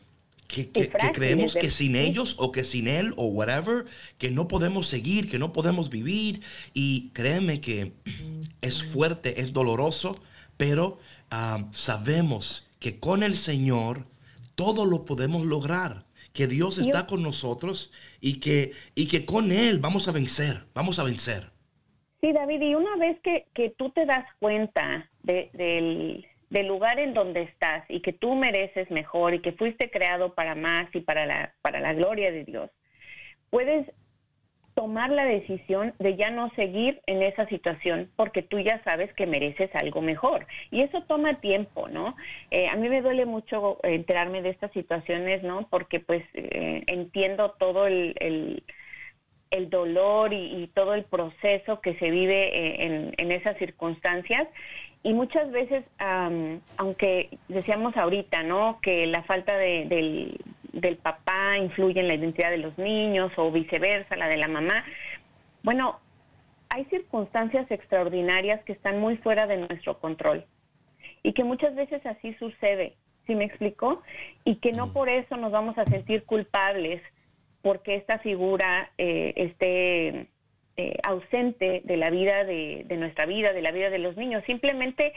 que, 0.55 0.91
creemos 1.13 1.55
que 1.55 1.71
sin 1.71 1.97
ellos 1.97 2.37
o 2.39 2.53
que 2.53 2.65
sin 2.65 2.89
él 2.89 3.13
o 3.17 3.27
whatever, 3.27 3.87
que 4.19 4.31
no 4.31 4.49
podemos 4.49 4.87
seguir, 4.87 5.29
que 5.29 5.39
no 5.39 5.53
podemos 5.53 5.91
vivir. 5.91 6.43
Y 6.73 7.11
créeme 7.11 7.61
que 7.61 7.93
es 8.61 8.83
fuerte, 8.83 9.41
es 9.41 9.53
doloroso, 9.53 10.17
pero 10.57 10.99
ah, 11.31 11.67
sabemos 11.73 12.69
que 12.79 13.01
con 13.01 13.23
el 13.23 13.37
Señor 13.37 14.07
todo 14.55 14.87
lo 14.87 15.05
podemos 15.05 15.45
lograr, 15.45 16.05
que 16.33 16.47
Dios 16.47 16.79
está 16.79 17.07
con 17.07 17.23
nosotros 17.23 17.93
y 18.21 18.41
que, 18.41 18.73
y 18.95 19.07
que 19.09 19.25
con 19.25 19.53
Él 19.53 19.79
vamos 19.79 20.09
a 20.09 20.13
vencer, 20.13 20.65
vamos 20.75 20.99
a 20.99 21.05
vencer. 21.05 21.51
Sí, 22.21 22.33
David, 22.33 22.63
y 22.63 22.75
una 22.75 22.97
vez 22.97 23.21
que, 23.21 23.47
que 23.55 23.71
tú 23.71 23.91
te 23.91 24.07
das 24.07 24.25
cuenta 24.39 25.11
del 25.23 26.27
del 26.55 26.69
lugar 26.69 27.01
en 27.01 27.15
donde 27.15 27.43
estás 27.43 27.85
y 27.89 28.01
que 28.01 28.13
tú 28.13 28.37
mereces 28.37 28.89
mejor 28.89 29.35
y 29.35 29.41
que 29.41 29.51
fuiste 29.51 29.91
creado 29.91 30.35
para 30.35 30.55
más 30.55 30.87
y 30.95 31.01
para 31.01 31.27
la, 31.27 31.53
para 31.63 31.81
la 31.81 31.93
gloria 31.95 32.31
de 32.31 32.45
Dios, 32.45 32.71
puedes 33.51 33.89
tomar 34.75 35.11
la 35.11 35.25
decisión 35.25 35.95
de 35.99 36.17
ya 36.17 36.31
no 36.31 36.51
seguir 36.55 37.01
en 37.07 37.25
esa 37.25 37.47
situación 37.49 38.09
porque 38.15 38.43
tú 38.43 38.61
ya 38.61 38.81
sabes 38.85 39.13
que 39.15 39.27
mereces 39.27 39.69
algo 39.75 40.01
mejor. 40.01 40.47
Y 40.71 40.83
eso 40.83 41.03
toma 41.03 41.41
tiempo, 41.41 41.89
¿no? 41.89 42.15
Eh, 42.53 42.69
a 42.69 42.77
mí 42.77 42.89
me 42.89 43.03
duele 43.03 43.27
mucho 43.27 43.81
enterarme 43.83 44.41
de 44.41 44.51
estas 44.51 44.71
situaciones, 44.71 45.43
¿no? 45.43 45.67
Porque 45.69 45.99
pues 45.99 46.23
eh, 46.35 46.85
entiendo 46.87 47.57
todo 47.59 47.89
el, 47.89 48.15
el, 48.21 49.71
dolor 49.71 50.33
y, 50.33 50.71
todo 50.75 50.95
el 50.95 51.05
proceso 51.05 51.81
que 51.81 51.97
se 51.99 52.11
vive 52.11 52.43
eh, 52.45 52.87
en, 52.87 53.15
en 53.17 53.33
esas 53.33 53.57
circunstancias 53.59 54.49
y 55.05 55.13
muchas 55.13 55.51
veces, 55.53 55.85
aunque 56.79 57.39
decíamos 57.49 57.95
ahorita, 57.95 58.43
¿no? 58.43 58.81
Que 58.81 59.07
la 59.07 59.23
falta 59.23 59.57
de, 59.59 59.85
del, 59.85 60.41
del 60.73 60.97
papá 60.97 61.59
influye 61.59 62.01
en 62.01 62.09
la 62.09 62.15
identidad 62.15 62.51
de 62.51 62.57
los 62.57 62.77
niños 62.79 63.31
o 63.37 63.53
viceversa, 63.53 64.17
la 64.17 64.29
de 64.29 64.39
la 64.39 64.49
mamá. 64.49 64.83
Bueno, 65.63 66.01
hay 66.71 66.87
circunstancias 66.87 67.71
extraordinarias 67.71 68.65
que 68.65 68.73
están 68.73 68.99
muy 68.99 69.19
fuera 69.19 69.47
de 69.47 69.59
nuestro 69.59 70.01
control 70.01 70.47
y 71.23 71.35
que 71.35 71.45
muchas 71.45 71.75
veces 71.75 72.05
así 72.07 72.33
sucede, 72.39 72.95
¿sí 73.27 73.35
me 73.35 73.45
explicó? 73.45 74.03
Y 74.45 74.57
que 74.57 74.73
no 74.73 74.95
por 74.95 75.11
eso 75.11 75.37
nos 75.37 75.53
vamos 75.53 75.77
a 75.77 75.85
sentir 75.85 76.25
culpables 76.25 77.03
porque 77.61 77.95
esta 77.95 78.21
figura 78.21 78.91
eh, 78.97 79.35
esté 79.37 80.29
eh, 80.77 80.97
ausente 81.05 81.83
de 81.85 81.97
la 81.97 82.11
vida 82.11 82.45
de, 82.45 82.85
nuestra 82.99 83.27
vida, 83.27 83.53
de 83.53 83.63
la 83.63 83.71
vida 83.71 83.91
de 83.91 83.99
los 83.99 84.17
niños. 84.17 84.43
Simplemente 84.45 85.13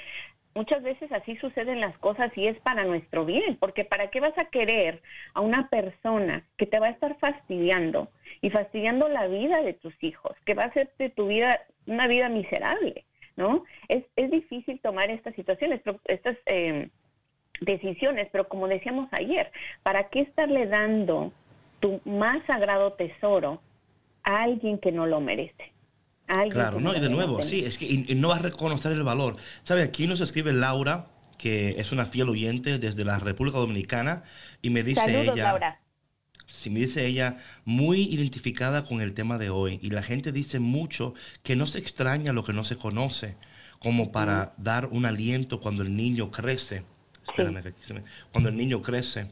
muchas 0.54 0.84
veces 0.84 1.12
así 1.12 1.36
suceden 1.38 1.82
las 1.82 1.98
cosas 1.98 2.32
y 2.36 2.48
es 2.48 2.60
para 2.60 2.84
nuestro 2.84 3.26
bien, 3.26 3.58
porque 3.58 3.84
¿para 3.84 4.12
qué 4.12 4.20
vas 4.20 4.38
a 4.38 4.46
querer 4.46 5.02
a 5.34 5.42
una 5.42 5.68
persona 5.70 6.44
que 6.58 6.68
te 6.68 6.80
va 6.80 6.88
a 6.88 6.92
estar 6.92 7.18
fastidiando 7.20 8.10
y 8.42 8.52
fastidiando 8.52 9.10
la 9.10 9.28
vida 9.28 9.62
de 9.64 9.74
tus 9.74 9.96
hijos, 10.04 10.34
que 10.46 10.54
va 10.54 10.64
a 10.64 10.68
hacer 10.68 10.92
de 11.00 11.10
tu 11.10 11.28
vida 11.28 11.62
una 11.88 12.08
vida 12.08 12.30
miserable? 12.30 13.06
¿No? 13.36 13.64
Es, 13.88 14.04
es 14.16 14.32
difícil 14.32 14.80
tomar 14.80 15.12
estas 15.12 15.36
situaciones, 15.36 15.82
estas 16.06 16.38
eh, 16.48 16.90
decisiones, 17.62 18.30
pero 18.32 18.48
como 18.48 18.68
decíamos 18.68 19.10
ayer, 19.12 19.52
¿para 19.84 20.10
qué 20.10 20.22
estarle 20.22 20.68
dando 20.68 21.32
tu 21.80 22.02
más 22.06 22.44
sagrado 22.46 22.94
tesoro 22.94 23.62
a 24.28 24.44
alguien 24.44 24.78
que 24.78 24.92
no 24.92 25.06
lo 25.06 25.22
merece. 25.22 25.74
Claro, 26.50 26.82
no, 26.82 26.94
y 26.94 27.00
de 27.00 27.10
nuevo, 27.10 27.42
sí, 27.42 27.64
es 27.64 27.78
que 27.78 27.86
y, 27.86 28.14
no 28.16 28.28
va 28.28 28.36
a 28.36 28.40
reconocer 28.40 28.92
el 28.92 29.04
valor. 29.04 29.38
¿Sabe? 29.64 29.84
Aquí 29.84 30.08
nos 30.08 30.20
escribe 30.20 30.52
Laura, 30.52 31.08
que 31.38 31.76
es 31.78 31.94
una 31.94 32.06
fiel 32.06 32.28
oyente 32.28 32.78
desde 32.78 33.06
la 33.06 33.18
República 33.18 33.60
Dominicana, 33.60 34.24
y 34.62 34.70
me 34.70 34.84
dice 34.84 35.00
Saludos, 35.00 35.36
ella. 35.36 35.44
Laura. 35.44 35.80
Sí, 36.46 36.70
me 36.70 36.82
dice 36.82 37.06
ella, 37.06 37.38
muy 37.64 38.04
identificada 38.04 38.84
con 38.84 39.00
el 39.00 39.14
tema 39.14 39.38
de 39.38 39.50
hoy. 39.50 39.80
Y 39.82 39.92
la 39.92 40.04
gente 40.04 40.34
dice 40.34 40.60
mucho 40.60 41.14
que 41.44 41.56
no 41.56 41.66
se 41.66 41.80
extraña 41.80 42.34
lo 42.34 42.44
que 42.44 42.52
no 42.52 42.66
se 42.66 42.76
conoce, 42.76 43.38
como 43.80 44.12
para 44.12 44.54
dar 44.58 44.88
un 44.88 45.06
aliento 45.06 45.62
cuando 45.62 45.84
el 45.84 45.96
niño 45.96 46.32
crece. 46.32 46.84
Espérame, 47.26 47.64
cuando 48.34 48.50
el 48.50 48.58
niño 48.58 48.82
crece 48.82 49.28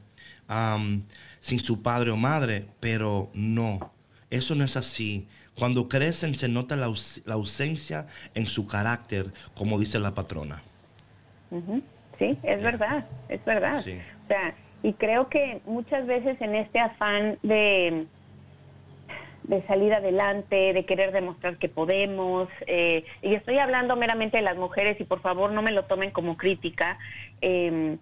sin 1.41 1.59
su 1.59 1.81
padre 1.81 2.11
o 2.11 2.17
madre, 2.17 2.67
pero 2.79 3.31
no 3.33 3.94
eso 4.35 4.55
no 4.55 4.63
es 4.63 4.75
así. 4.77 5.27
Cuando 5.57 5.87
crecen 5.87 6.35
se 6.35 6.47
nota 6.47 6.75
la, 6.75 6.91
ausencia 7.33 8.07
en 8.33 8.45
su 8.45 8.67
carácter, 8.67 9.27
como 9.55 9.79
dice 9.79 9.99
la 9.99 10.13
patrona. 10.13 10.61
Sí, 12.19 12.37
es 12.43 12.61
verdad, 12.61 13.05
es 13.29 13.43
verdad. 13.45 13.77
O 13.77 14.27
sea, 14.27 14.53
y 14.83 14.93
creo 14.93 15.29
que 15.29 15.61
muchas 15.65 16.05
veces 16.05 16.39
en 16.41 16.55
este 16.55 16.79
afán 16.79 17.37
de, 17.43 18.05
de 19.43 19.61
salir 19.63 19.93
adelante, 19.93 20.73
de 20.73 20.85
querer 20.85 21.11
demostrar 21.11 21.57
que 21.57 21.69
podemos, 21.69 22.49
eh, 22.67 23.05
y 23.21 23.35
estoy 23.35 23.57
hablando 23.59 23.95
meramente 23.95 24.37
de 24.37 24.43
las 24.43 24.57
mujeres 24.57 24.99
y 24.99 25.05
por 25.05 25.21
favor 25.21 25.51
no 25.51 25.61
me 25.61 25.71
lo 25.71 25.85
tomen 25.85 26.11
como 26.11 26.35
crítica, 26.35 26.97
eh, 27.41 27.97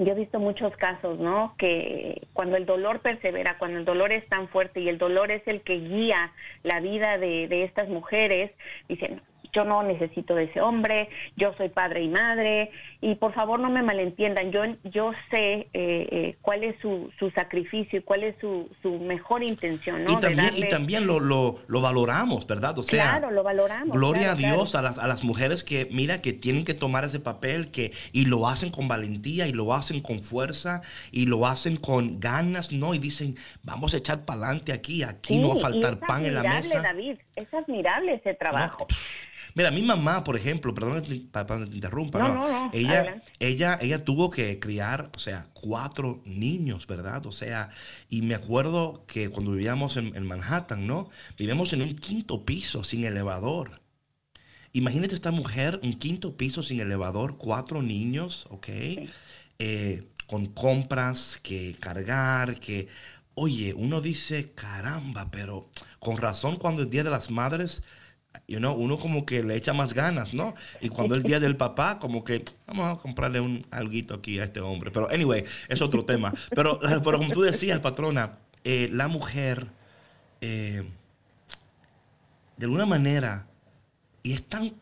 yo 0.00 0.12
he 0.12 0.16
visto 0.16 0.40
muchos 0.40 0.74
casos, 0.76 1.18
¿no? 1.18 1.54
Que 1.58 2.26
cuando 2.32 2.56
el 2.56 2.64
dolor 2.64 3.00
persevera, 3.00 3.58
cuando 3.58 3.78
el 3.78 3.84
dolor 3.84 4.12
es 4.12 4.26
tan 4.28 4.48
fuerte 4.48 4.80
y 4.80 4.88
el 4.88 4.96
dolor 4.96 5.30
es 5.30 5.46
el 5.46 5.60
que 5.60 5.74
guía 5.74 6.32
la 6.62 6.80
vida 6.80 7.18
de, 7.18 7.48
de 7.48 7.64
estas 7.64 7.88
mujeres, 7.88 8.50
dicen, 8.88 9.20
yo 9.52 9.64
no 9.64 9.82
necesito 9.82 10.34
de 10.34 10.44
ese 10.44 10.60
hombre, 10.60 11.08
yo 11.36 11.52
soy 11.56 11.68
padre 11.68 12.02
y 12.02 12.08
madre, 12.08 12.70
y 13.00 13.14
por 13.14 13.32
favor 13.32 13.58
no 13.60 13.70
me 13.70 13.82
malentiendan, 13.82 14.52
yo, 14.52 14.62
yo 14.84 15.12
sé 15.30 15.52
eh, 15.52 15.68
eh, 15.72 16.36
cuál 16.42 16.64
es 16.64 16.78
su, 16.80 17.10
su, 17.18 17.30
sacrificio 17.30 18.00
y 18.00 18.02
cuál 18.02 18.24
es 18.24 18.36
su, 18.40 18.68
su 18.82 18.98
mejor 18.98 19.42
intención. 19.42 20.04
¿no? 20.04 20.12
Y 20.12 20.16
también, 20.20 20.56
y 20.56 20.68
también 20.68 21.06
lo, 21.06 21.18
lo, 21.18 21.56
lo, 21.66 21.80
valoramos, 21.80 22.46
¿verdad? 22.46 22.78
O 22.78 22.82
sea, 22.82 23.18
claro, 23.18 23.30
lo 23.30 23.42
valoramos. 23.42 23.96
Gloria 23.96 24.32
a 24.32 24.34
Dios 24.34 24.74
a, 24.74 24.82
las, 24.82 24.98
a 24.98 25.06
las 25.06 25.24
mujeres 25.24 25.64
que, 25.64 25.88
mira, 25.90 26.20
que 26.20 26.32
tienen 26.32 26.64
que 26.64 26.74
tomar 26.74 27.04
ese 27.04 27.20
papel 27.20 27.70
que, 27.70 27.92
y 28.12 28.26
lo 28.26 28.48
hacen 28.48 28.70
con 28.70 28.88
valentía 28.88 29.46
y 29.46 29.52
lo 29.52 29.72
hacen 29.72 30.00
con 30.00 30.20
fuerza 30.20 30.82
y 31.10 31.26
lo 31.26 31.46
hacen 31.46 31.76
con 31.76 32.20
ganas, 32.20 32.72
¿no? 32.72 32.94
Y 32.94 32.98
dicen, 32.98 33.36
vamos 33.62 33.94
a 33.94 33.98
echar 33.98 34.24
para 34.24 34.40
adelante 34.46 34.72
aquí, 34.72 35.02
aquí 35.02 35.38
no 35.38 35.50
va 35.50 35.54
a 35.54 35.60
faltar 35.60 35.98
pan 36.00 36.26
en 36.26 36.34
la 36.34 36.42
mesa. 36.42 36.82
David, 36.82 37.18
es 37.36 37.52
admirable 37.54 38.14
ese 38.14 38.34
trabajo. 38.34 38.86
Mira, 39.54 39.70
mi 39.70 39.82
mamá, 39.82 40.24
por 40.24 40.36
ejemplo, 40.36 40.74
perdón 40.74 41.02
que 41.02 41.08
te 41.08 41.74
interrumpa, 41.74 42.18
no, 42.18 42.70
ella, 42.72 43.22
ella, 43.38 43.78
ella 43.80 44.04
tuvo 44.04 44.30
que 44.30 44.58
criar, 44.58 45.10
o 45.16 45.18
sea, 45.18 45.48
cuatro 45.52 46.22
niños, 46.24 46.86
¿verdad? 46.86 47.26
O 47.26 47.32
sea, 47.32 47.70
y 48.08 48.22
me 48.22 48.34
acuerdo 48.34 49.04
que 49.06 49.28
cuando 49.30 49.52
vivíamos 49.52 49.96
en, 49.96 50.26
Manhattan, 50.26 50.86
¿no? 50.86 51.10
Vivíamos 51.36 51.72
en 51.72 51.82
un 51.82 51.96
quinto 51.96 52.44
piso 52.44 52.84
sin 52.84 53.04
elevador. 53.04 53.80
Imagínate 54.72 55.14
esta 55.14 55.32
mujer, 55.32 55.80
un 55.82 55.94
quinto 55.94 56.36
piso 56.36 56.62
sin 56.62 56.80
elevador, 56.80 57.36
cuatro 57.36 57.82
niños, 57.82 58.46
¿ok? 58.50 58.68
Eh, 59.58 60.08
con 60.26 60.46
compras 60.46 61.40
que 61.42 61.74
cargar, 61.80 62.60
que, 62.60 62.88
oye, 63.34 63.74
uno 63.74 64.00
dice, 64.00 64.52
caramba, 64.52 65.30
pero 65.32 65.68
con 65.98 66.18
razón 66.18 66.56
cuando 66.56 66.82
el 66.82 66.90
Día 66.90 67.02
de 67.02 67.10
las 67.10 67.30
Madres 67.30 67.82
you 68.50 68.58
know, 68.58 68.74
uno 68.74 68.98
como 68.98 69.24
que 69.24 69.42
le 69.42 69.54
echa 69.54 69.72
más 69.72 69.94
ganas, 69.94 70.34
¿no? 70.34 70.54
Y 70.80 70.88
cuando 70.88 71.14
el 71.14 71.22
día 71.22 71.38
del 71.38 71.56
papá, 71.56 71.98
como 71.98 72.24
que 72.24 72.44
vamos 72.66 72.98
a 72.98 73.00
comprarle 73.00 73.40
un 73.40 73.64
alguito 73.70 74.14
aquí 74.14 74.40
a 74.40 74.44
este 74.44 74.60
hombre. 74.60 74.90
Pero, 74.90 75.08
anyway, 75.10 75.44
es 75.68 75.80
otro 75.80 76.04
tema. 76.04 76.32
Pero, 76.50 76.80
pero 77.04 77.18
como 77.18 77.30
tú 77.30 77.42
decías, 77.42 77.78
patrona, 77.78 78.38
eh, 78.64 78.88
la 78.92 79.08
mujer, 79.08 79.68
eh, 80.40 80.82
de 82.56 82.64
alguna 82.64 82.86
manera, 82.86 83.46
y 84.22 84.32
es 84.32 84.42
tan, 84.44 84.72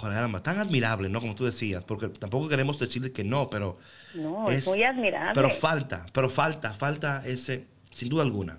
caramba, 0.00 0.42
tan 0.42 0.58
admirable, 0.58 1.08
¿no? 1.08 1.20
Como 1.20 1.34
tú 1.34 1.44
decías, 1.46 1.84
porque 1.84 2.08
tampoco 2.08 2.48
queremos 2.48 2.78
decirle 2.78 3.10
que 3.10 3.24
no, 3.24 3.48
pero... 3.48 3.78
No, 4.14 4.50
es 4.50 4.66
muy 4.66 4.82
admirable. 4.82 5.32
Pero 5.34 5.50
falta, 5.50 6.06
pero 6.12 6.28
falta, 6.28 6.74
falta 6.74 7.22
ese, 7.24 7.66
sin 7.90 8.08
duda 8.08 8.22
alguna. 8.22 8.58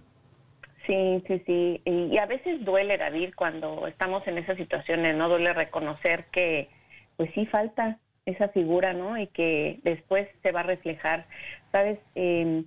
Sí, 0.89 1.23
sí, 1.27 1.43
sí. 1.45 1.81
Y, 1.85 2.17
a 2.17 2.25
veces 2.25 2.65
duele, 2.65 2.97
David, 2.97 3.33
cuando 3.35 3.85
estamos 3.85 4.27
en 4.27 4.39
esas 4.39 4.57
situaciones, 4.57 5.15
¿no? 5.15 5.29
Duele 5.29 5.53
reconocer 5.53 6.25
que, 6.31 6.67
pues 7.15 7.29
sí, 7.35 7.45
falta 7.45 7.99
esa 8.25 8.49
figura, 8.49 8.93
¿no? 8.93 9.15
Y 9.15 9.27
que 9.27 9.79
después 9.83 10.27
se 10.41 10.51
va 10.51 10.61
a 10.61 10.63
reflejar. 10.63 11.27
¿Sabes? 11.71 11.99
Em, 12.15 12.65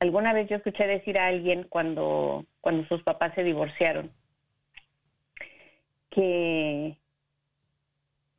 alguna 0.00 0.32
vez 0.32 0.48
yo 0.48 0.56
escuché 0.56 0.88
decir 0.88 1.20
a 1.20 1.26
alguien 1.26 1.66
cuando, 1.68 2.44
cuando 2.60 2.84
sus 2.88 3.04
papás 3.04 3.32
se 3.36 3.44
divorciaron 3.44 4.10
que 6.10 6.96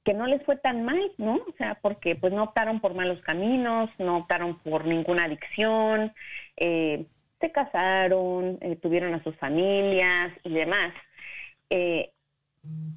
que 0.03 0.13
no 0.13 0.25
les 0.25 0.41
fue 0.45 0.55
tan 0.55 0.85
mal, 0.85 1.01
¿no? 1.17 1.35
O 1.35 1.53
sea, 1.57 1.79
porque 1.81 2.15
pues 2.15 2.31
no 2.31 2.43
optaron 2.43 2.79
por 2.79 2.93
malos 2.93 3.19
caminos, 3.23 3.89
no 3.99 4.19
optaron 4.19 4.57
por 4.59 4.85
ninguna 4.85 5.25
adicción, 5.25 6.13
eh, 6.55 7.05
se 7.39 7.51
casaron, 7.51 8.57
eh, 8.61 8.75
tuvieron 8.75 9.13
a 9.13 9.23
sus 9.23 9.35
familias 9.37 10.33
y 10.43 10.53
demás. 10.53 10.93
Eh, 11.69 12.11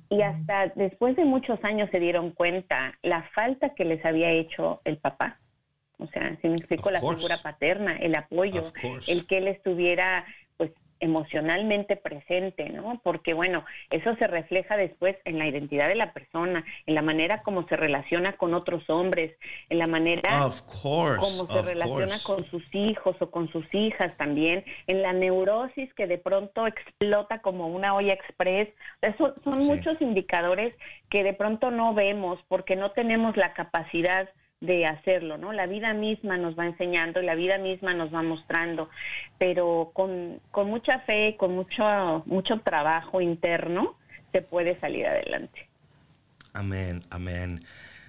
y 0.08 0.22
hasta 0.22 0.68
después 0.74 1.16
de 1.16 1.24
muchos 1.24 1.62
años 1.64 1.88
se 1.92 2.00
dieron 2.00 2.30
cuenta 2.30 2.98
la 3.02 3.22
falta 3.34 3.74
que 3.74 3.84
les 3.84 4.04
había 4.04 4.30
hecho 4.30 4.80
el 4.84 4.98
papá. 4.98 5.38
O 5.98 6.06
sea, 6.08 6.36
se 6.40 6.48
me 6.48 6.54
explicó 6.54 6.90
la 6.90 7.00
figura 7.00 7.36
paterna, 7.42 7.96
el 7.96 8.14
apoyo, 8.16 8.62
el 9.06 9.26
que 9.26 9.38
él 9.38 9.48
estuviera 9.48 10.24
emocionalmente 11.00 11.96
presente, 11.96 12.68
¿no? 12.70 13.00
Porque 13.02 13.34
bueno, 13.34 13.64
eso 13.90 14.14
se 14.16 14.26
refleja 14.26 14.76
después 14.76 15.16
en 15.24 15.38
la 15.38 15.46
identidad 15.46 15.88
de 15.88 15.94
la 15.94 16.12
persona, 16.12 16.64
en 16.86 16.94
la 16.94 17.02
manera 17.02 17.42
como 17.42 17.66
se 17.68 17.76
relaciona 17.76 18.34
con 18.34 18.54
otros 18.54 18.88
hombres, 18.88 19.34
en 19.68 19.78
la 19.78 19.86
manera 19.86 20.50
como 21.18 21.46
se 21.52 21.62
relaciona 21.62 22.16
con 22.22 22.44
sus 22.50 22.62
hijos 22.72 23.16
o 23.20 23.30
con 23.30 23.50
sus 23.50 23.64
hijas 23.74 24.16
también, 24.16 24.64
en 24.86 25.02
la 25.02 25.12
neurosis 25.12 25.92
que 25.94 26.06
de 26.06 26.18
pronto 26.18 26.66
explota 26.66 27.40
como 27.40 27.68
una 27.68 27.94
olla 27.94 28.12
express. 28.12 28.68
Eso 29.00 29.34
son 29.42 29.58
muchos 29.60 30.00
indicadores 30.00 30.74
que 31.08 31.24
de 31.24 31.32
pronto 31.32 31.70
no 31.70 31.94
vemos 31.94 32.38
porque 32.48 32.76
no 32.76 32.92
tenemos 32.92 33.36
la 33.36 33.54
capacidad 33.54 34.28
de 34.60 34.84
hacerlo, 34.86 35.38
¿no? 35.38 35.52
La 35.52 35.66
vida 35.66 35.94
misma 35.94 36.36
nos 36.36 36.58
va 36.58 36.66
enseñando 36.66 37.22
y 37.22 37.26
la 37.26 37.34
vida 37.34 37.58
misma 37.58 37.94
nos 37.94 38.12
va 38.14 38.22
mostrando, 38.22 38.90
pero 39.38 39.90
con, 39.94 40.40
con 40.50 40.68
mucha 40.68 41.00
fe, 41.00 41.36
con 41.38 41.54
mucho, 41.54 42.22
mucho 42.26 42.60
trabajo 42.60 43.20
interno, 43.20 43.96
se 44.32 44.42
puede 44.42 44.78
salir 44.78 45.06
adelante. 45.06 45.68
Amén, 46.52 47.02
amén. 47.10 47.60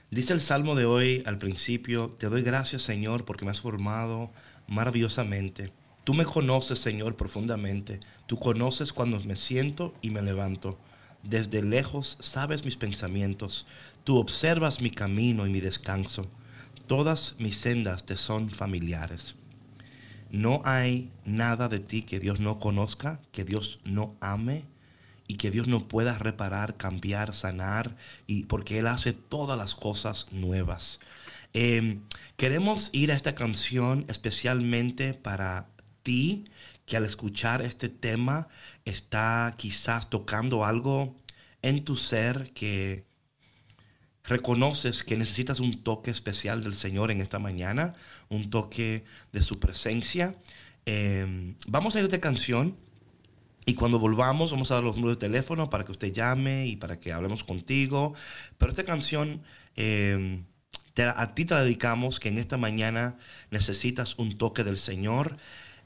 Dice 0.09 0.33
el 0.33 0.41
Salmo 0.41 0.75
de 0.75 0.85
hoy 0.85 1.23
al 1.25 1.37
principio, 1.37 2.09
te 2.19 2.27
doy 2.27 2.41
gracias 2.41 2.81
Señor 2.81 3.23
porque 3.23 3.45
me 3.45 3.51
has 3.51 3.61
formado 3.61 4.29
maravillosamente. 4.67 5.71
Tú 6.03 6.13
me 6.13 6.25
conoces 6.25 6.79
Señor 6.79 7.15
profundamente, 7.15 8.01
tú 8.25 8.35
conoces 8.35 8.91
cuando 8.91 9.21
me 9.21 9.37
siento 9.37 9.93
y 10.01 10.09
me 10.09 10.21
levanto. 10.21 10.77
Desde 11.23 11.63
lejos 11.63 12.17
sabes 12.19 12.65
mis 12.65 12.75
pensamientos, 12.75 13.67
tú 14.03 14.17
observas 14.17 14.81
mi 14.81 14.89
camino 14.89 15.47
y 15.47 15.51
mi 15.51 15.61
descanso. 15.61 16.29
Todas 16.91 17.35
mis 17.39 17.55
sendas 17.55 18.05
te 18.05 18.17
son 18.17 18.49
familiares. 18.49 19.35
No 20.29 20.61
hay 20.65 21.09
nada 21.23 21.69
de 21.69 21.79
ti 21.79 22.01
que 22.01 22.19
Dios 22.19 22.41
no 22.41 22.59
conozca, 22.59 23.21
que 23.31 23.45
Dios 23.45 23.79
no 23.85 24.17
ame 24.19 24.65
y 25.25 25.37
que 25.37 25.51
Dios 25.51 25.69
no 25.69 25.87
pueda 25.87 26.17
reparar, 26.17 26.75
cambiar, 26.75 27.33
sanar, 27.33 27.95
y 28.27 28.43
porque 28.43 28.77
Él 28.77 28.87
hace 28.87 29.13
todas 29.13 29.57
las 29.57 29.73
cosas 29.73 30.27
nuevas. 30.33 30.99
Em, 31.53 32.01
queremos 32.35 32.89
ir 32.91 33.13
a 33.13 33.15
esta 33.15 33.35
canción 33.35 34.03
especialmente 34.09 35.13
para 35.13 35.69
ti, 36.03 36.43
que 36.85 36.97
al 36.97 37.05
escuchar 37.05 37.61
este 37.61 37.87
tema 37.87 38.49
está 38.83 39.55
quizás 39.57 40.09
tocando 40.09 40.65
algo 40.65 41.15
en 41.61 41.85
tu 41.85 41.95
ser 41.95 42.51
que 42.51 43.05
reconoces 44.31 45.03
que 45.03 45.17
necesitas 45.17 45.59
un 45.59 45.83
toque 45.83 46.09
especial 46.09 46.63
del 46.63 46.73
Señor 46.73 47.11
en 47.11 47.19
esta 47.19 47.37
mañana, 47.37 47.95
un 48.29 48.49
toque 48.49 49.03
de 49.33 49.41
su 49.41 49.59
presencia, 49.59 50.35
em, 50.85 51.55
vamos 51.67 51.95
a 51.95 51.99
ir 51.99 52.05
esta 52.05 52.21
canción 52.21 52.77
y 53.65 53.73
cuando 53.75 53.99
volvamos 53.99 54.51
vamos 54.51 54.71
a 54.71 54.75
dar 54.75 54.83
los 54.85 54.95
números 54.95 55.17
de 55.17 55.27
teléfono 55.27 55.69
para 55.69 55.83
que 55.83 55.91
usted 55.91 56.13
llame 56.13 56.65
y 56.65 56.77
para 56.77 56.97
que 56.97 57.11
hablemos 57.11 57.43
contigo. 57.43 58.13
Pero 58.57 58.69
esta 58.71 58.85
canción 58.85 59.41
em, 59.75 60.45
a 60.97 61.35
ti 61.35 61.43
te 61.45 61.53
la 61.53 61.63
dedicamos 61.63 62.19
que 62.21 62.29
en 62.29 62.37
esta 62.37 62.55
mañana 62.55 63.17
necesitas 63.51 64.17
un 64.17 64.37
toque 64.37 64.63
del 64.63 64.77
Señor. 64.77 65.37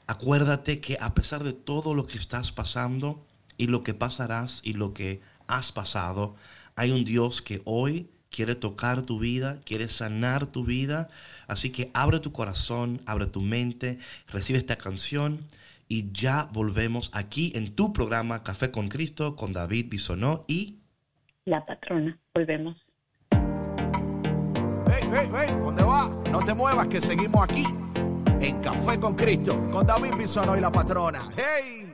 Acuérdate 0.06 0.80
que 0.80 0.98
a 1.00 1.14
pesar 1.14 1.42
de 1.42 1.52
todo 1.52 1.94
lo 1.94 2.06
que 2.06 2.18
estás 2.18 2.52
pasando 2.52 3.26
y 3.58 3.66
lo 3.66 3.82
que 3.82 3.94
pasarás 3.94 4.60
y 4.62 4.74
lo 4.74 4.94
que 4.94 5.20
has 5.48 5.72
pasado, 5.72 6.36
hay 6.76 6.92
un 6.92 7.04
Dios 7.04 7.42
que 7.42 7.60
hoy 7.64 8.08
quiere 8.30 8.54
tocar 8.54 9.02
tu 9.02 9.18
vida, 9.18 9.60
quiere 9.64 9.88
sanar 9.88 10.46
tu 10.46 10.64
vida. 10.64 11.08
Así 11.46 11.70
que 11.70 11.90
abre 11.94 12.20
tu 12.20 12.32
corazón, 12.32 13.00
abre 13.06 13.26
tu 13.26 13.40
mente, 13.40 13.98
recibe 14.28 14.58
esta 14.58 14.76
canción 14.76 15.40
y 15.88 16.10
ya 16.12 16.48
volvemos 16.52 17.10
aquí 17.12 17.52
en 17.54 17.74
tu 17.74 17.92
programa 17.92 18.42
Café 18.42 18.70
con 18.70 18.88
Cristo 18.88 19.36
con 19.36 19.52
David 19.52 19.86
Bisonó 19.88 20.44
y 20.48 20.78
la 21.44 21.64
patrona. 21.64 22.18
Volvemos. 22.34 22.76
Hey, 23.30 25.08
hey, 25.10 25.28
hey, 25.34 25.54
¿dónde 25.58 25.82
va? 25.82 26.08
No 26.32 26.40
te 26.40 26.54
muevas 26.54 26.88
que 26.88 27.00
seguimos 27.00 27.42
aquí 27.42 27.64
en 28.40 28.60
Café 28.60 28.98
con 28.98 29.14
Cristo 29.14 29.68
con 29.70 29.86
David 29.86 30.14
Bisonó 30.18 30.56
y 30.56 30.60
la 30.60 30.70
patrona. 30.70 31.20
Hey. 31.36 31.85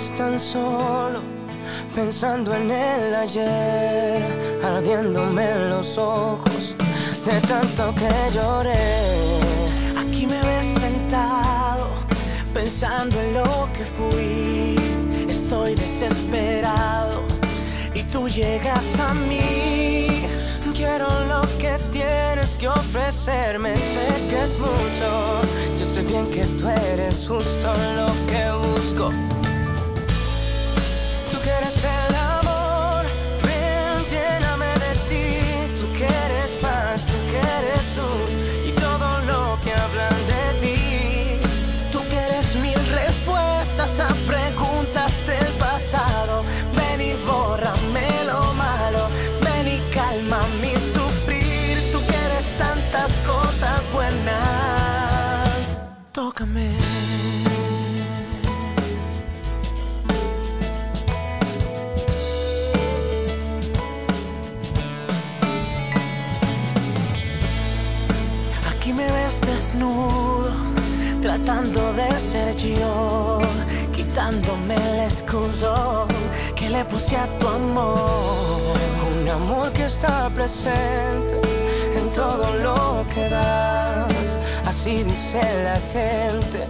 Ves 0.00 0.16
tan 0.16 0.40
solo, 0.40 1.20
pensando 1.94 2.54
en 2.54 2.70
el 2.70 3.14
ayer, 3.14 4.22
ardiéndome 4.64 5.68
los 5.68 5.98
ojos 5.98 6.74
de 7.26 7.38
tanto 7.46 7.94
que 7.94 8.08
lloré. 8.34 9.04
Aquí 9.98 10.26
me 10.26 10.40
ves 10.40 10.68
sentado, 10.80 11.90
pensando 12.54 13.14
en 13.20 13.34
lo 13.34 13.68
que 13.74 13.84
fui. 13.98 14.76
Estoy 15.28 15.74
desesperado 15.74 17.22
y 17.92 18.02
tú 18.04 18.26
llegas 18.26 18.98
a 19.00 19.12
mí. 19.12 20.24
Quiero 20.72 21.08
lo 21.28 21.42
que 21.58 21.76
tienes 21.92 22.56
que 22.56 22.68
ofrecerme, 22.68 23.76
sé 23.76 24.08
que 24.30 24.44
es 24.44 24.58
mucho. 24.58 25.42
Yo 25.78 25.84
sé 25.84 26.00
bien 26.00 26.30
que 26.30 26.42
tú 26.58 26.70
eres 26.70 27.26
justo 27.28 27.74
lo 27.96 28.06
que 28.26 28.50
busco. 28.66 29.19
Tú 31.80 32.09
tratando 71.50 71.92
de 71.94 72.20
ser 72.20 72.54
yo, 72.56 73.40
quitándome 73.92 74.76
el 74.76 75.00
escudo 75.00 76.06
que 76.54 76.70
le 76.70 76.84
puse 76.84 77.16
a 77.16 77.26
tu 77.38 77.48
amor. 77.48 78.78
Un 79.10 79.28
amor 79.28 79.72
que 79.72 79.86
está 79.86 80.30
presente 80.30 81.40
en 81.98 82.08
todo 82.10 82.46
lo 82.62 83.04
que 83.12 83.28
das. 83.28 84.38
Así 84.64 85.02
dice 85.02 85.40
la 85.64 85.78
gente, 85.92 86.66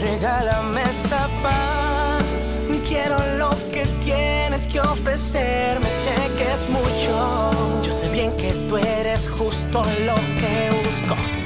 regálame 0.00 0.82
esa 0.82 1.28
paz. 1.42 2.58
Quiero 2.88 3.18
lo 3.38 3.50
que 3.72 3.84
tienes 4.04 4.66
que 4.66 4.80
ofrecerme, 4.80 5.88
sé 5.88 6.16
que 6.36 6.52
es 6.52 6.68
mucho. 6.68 7.50
Yo 7.84 7.92
sé 7.92 8.08
bien 8.08 8.36
que 8.36 8.52
tú 8.68 8.76
eres 8.76 9.28
justo 9.28 9.84
lo 10.04 10.16
que 10.40 10.70
busco. 10.84 11.45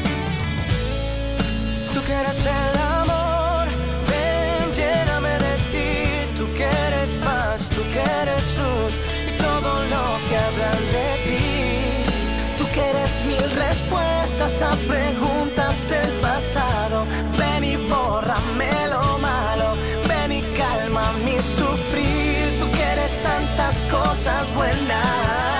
Tú 2.11 2.17
quieres 2.17 2.45
el 2.45 2.81
amor, 2.81 3.69
ven, 4.09 4.75
lléname 4.75 5.31
de 5.31 5.55
ti. 5.71 6.37
Tú 6.37 6.45
quieres 6.57 7.17
paz, 7.25 7.71
tú 7.71 7.83
quieres 7.93 8.57
luz 8.59 8.99
y 9.29 9.39
todo 9.39 9.85
lo 9.85 10.05
que 10.29 10.37
hablan 10.37 10.83
de 10.91 11.09
ti. 11.25 12.59
Tú 12.59 12.65
quieres 12.73 13.21
mil 13.25 13.49
respuestas 13.53 14.61
a 14.61 14.75
preguntas 14.89 15.89
del 15.89 16.11
pasado. 16.21 17.07
Ven 17.39 17.63
y 17.63 17.77
bórrame 17.77 18.73
lo 18.89 19.19
malo, 19.19 19.77
ven 20.09 20.33
y 20.33 20.43
calma 20.59 21.13
mi 21.25 21.39
sufrir. 21.39 22.59
Tú 22.59 22.69
quieres 22.73 23.23
tantas 23.23 23.87
cosas 23.87 24.53
buenas. 24.57 25.60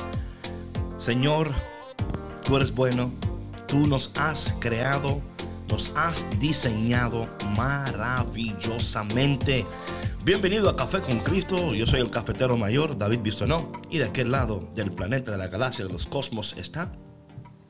Señor, 1.01 1.51
tú 2.45 2.55
eres 2.57 2.75
bueno. 2.75 3.11
Tú 3.67 3.87
nos 3.87 4.13
has 4.19 4.55
creado, 4.59 5.19
nos 5.67 5.91
has 5.95 6.29
diseñado 6.39 7.25
maravillosamente. 7.57 9.65
Bienvenido 10.23 10.69
a 10.69 10.75
Café 10.75 11.01
con 11.01 11.17
Cristo. 11.17 11.73
Yo 11.73 11.87
soy 11.87 12.01
el 12.01 12.11
cafetero 12.11 12.55
mayor, 12.55 12.99
David 12.99 13.21
Bisonó. 13.21 13.71
Y 13.89 13.97
de 13.97 14.05
aquel 14.05 14.29
lado 14.29 14.69
del 14.75 14.91
planeta, 14.91 15.31
de 15.31 15.39
la 15.39 15.47
galaxia, 15.47 15.85
de 15.85 15.91
los 15.91 16.05
cosmos 16.05 16.55
está. 16.55 16.91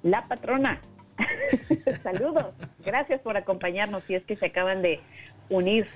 La 0.03 0.27
patrona. 0.27 0.81
Saludos. 2.03 2.47
Gracias 2.83 3.21
por 3.21 3.37
acompañarnos 3.37 4.03
si 4.07 4.15
es 4.15 4.25
que 4.25 4.35
se 4.35 4.47
acaban 4.47 4.81
de 4.81 4.99
unir 5.47 5.87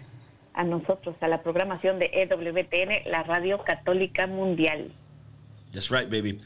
a 0.53 0.63
nosotros 0.63 1.17
a 1.19 1.27
la 1.27 1.43
programación 1.43 1.99
de 1.99 2.11
EWTN, 2.13 3.11
la 3.11 3.23
Radio 3.23 3.61
Católica 3.65 4.25
Mundial. 4.25 4.93
That's 5.73 5.91
right, 5.91 6.09
baby. 6.09 6.39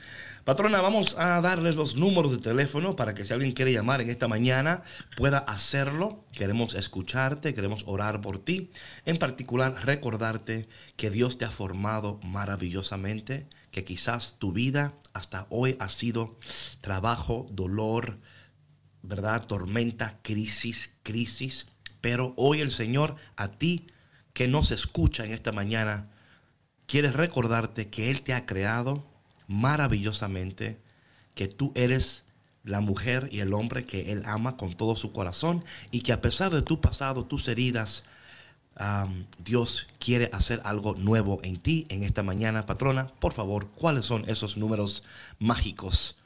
Patrona, 0.49 0.81
vamos 0.81 1.15
a 1.19 1.39
darles 1.41 1.75
los 1.75 1.95
números 1.95 2.31
de 2.31 2.39
teléfono 2.39 2.95
para 2.95 3.13
que 3.13 3.23
si 3.23 3.31
alguien 3.31 3.51
quiere 3.51 3.71
llamar 3.71 4.01
en 4.01 4.09
esta 4.09 4.27
mañana 4.27 4.81
pueda 5.15 5.37
hacerlo. 5.37 6.25
Queremos 6.31 6.73
escucharte, 6.73 7.53
queremos 7.53 7.83
orar 7.85 8.19
por 8.19 8.39
ti. 8.39 8.71
En 9.05 9.19
particular, 9.19 9.75
recordarte 9.85 10.67
que 10.97 11.11
Dios 11.11 11.37
te 11.37 11.45
ha 11.45 11.51
formado 11.51 12.19
maravillosamente, 12.23 13.47
que 13.69 13.83
quizás 13.83 14.37
tu 14.39 14.51
vida 14.51 14.95
hasta 15.13 15.45
hoy 15.51 15.77
ha 15.79 15.87
sido 15.87 16.39
trabajo, 16.81 17.45
dolor, 17.51 18.17
¿verdad? 19.03 19.45
Tormenta, 19.45 20.17
crisis, 20.23 20.95
crisis. 21.03 21.67
Pero 22.01 22.33
hoy 22.37 22.61
el 22.61 22.71
Señor 22.71 23.17
a 23.35 23.51
ti 23.51 23.85
que 24.33 24.47
nos 24.47 24.71
escucha 24.71 25.25
en 25.25 25.31
esta 25.31 25.51
mañana 25.51 26.09
quiere 26.87 27.11
recordarte 27.11 27.91
que 27.91 28.09
Él 28.09 28.23
te 28.23 28.33
ha 28.33 28.47
creado 28.47 29.08
maravillosamente, 29.49 30.77
que 31.35 31.49
tú 31.49 31.73
eres 31.75 32.25
la 32.63 32.79
mujer 32.79 33.27
y 33.31 33.39
el 33.39 33.53
hombre 33.53 33.85
que 33.85 34.13
Él 34.13 34.23
ama 34.25 34.55
con 34.55 34.75
todo 34.75 34.95
su 34.95 35.11
corazón 35.11 35.65
y 35.91 36.01
que 36.01 36.13
a 36.13 36.21
pesar 36.21 36.51
de 36.51 36.61
tu 36.61 36.79
pasado, 36.79 37.25
tus 37.25 37.47
heridas, 37.47 38.05
Dios 39.39 39.89
quiere 39.99 40.29
hacer 40.31 40.61
algo 40.63 40.95
nuevo 40.95 41.41
en 41.43 41.57
ti 41.57 41.85
en 41.89 42.03
esta 42.03 42.23
mañana, 42.23 42.65
patrona. 42.65 43.07
Por 43.19 43.33
favor, 43.33 43.67
¿cuáles 43.71 44.05
son 44.05 44.23
esos 44.29 44.55
números 44.55 45.03
mágicos 45.37 46.17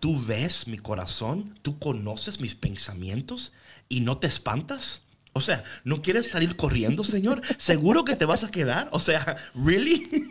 Tú 0.03 0.20
ves 0.20 0.66
mi 0.66 0.78
corazón, 0.78 1.57
tú 1.62 1.78
conoces 1.78 2.40
mis 2.40 2.57
pensamientos 2.57 3.53
y 3.88 4.00
no 4.00 4.18
te 4.18 4.26
espantas. 4.26 5.03
O 5.32 5.40
sea, 5.40 5.62
¿no 5.84 6.03
quieres 6.03 6.28
salir 6.28 6.57
corriendo, 6.57 7.05
Señor? 7.05 7.40
¿Seguro 7.59 8.05
que 8.05 8.16
te 8.16 8.24
vas 8.24 8.42
a 8.42 8.50
quedar? 8.50 8.88
O 8.90 8.98
sea, 8.98 9.36
¿really? 9.55 10.11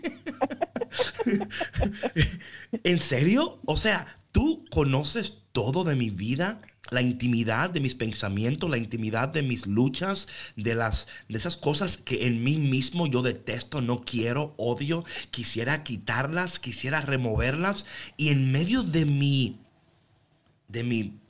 ¿En 2.84 3.00
serio? 3.00 3.62
O 3.64 3.78
sea, 3.78 4.08
tú 4.34 4.66
conoces 4.72 5.38
todo 5.54 5.86
de 5.86 5.96
mi 5.96 6.10
vida, 6.10 6.60
la 6.90 7.02
intimidad 7.02 7.70
de 7.70 7.80
mis 7.80 7.96
pensamientos, 7.96 8.70
la 8.70 8.78
intimidad 8.78 9.30
de 9.30 9.42
mis 9.42 9.68
luchas, 9.68 10.28
de 10.58 10.76
las 10.76 11.08
de 11.30 11.38
esas 11.38 11.56
cosas 11.56 11.96
que 11.96 12.28
en 12.28 12.44
mí 12.44 12.58
mismo 12.58 13.08
yo 13.08 13.22
detesto, 13.22 13.82
no 13.82 14.02
quiero, 14.02 14.54
odio, 14.58 15.06
quisiera 15.32 15.86
quitarlas, 15.86 16.60
quisiera 16.60 17.00
removerlas 17.00 17.86
y 18.18 18.30
en 18.30 18.52
medio 18.52 18.84
de 18.84 19.06
mi 19.06 19.61
de 20.72 20.84
mi 20.84 21.22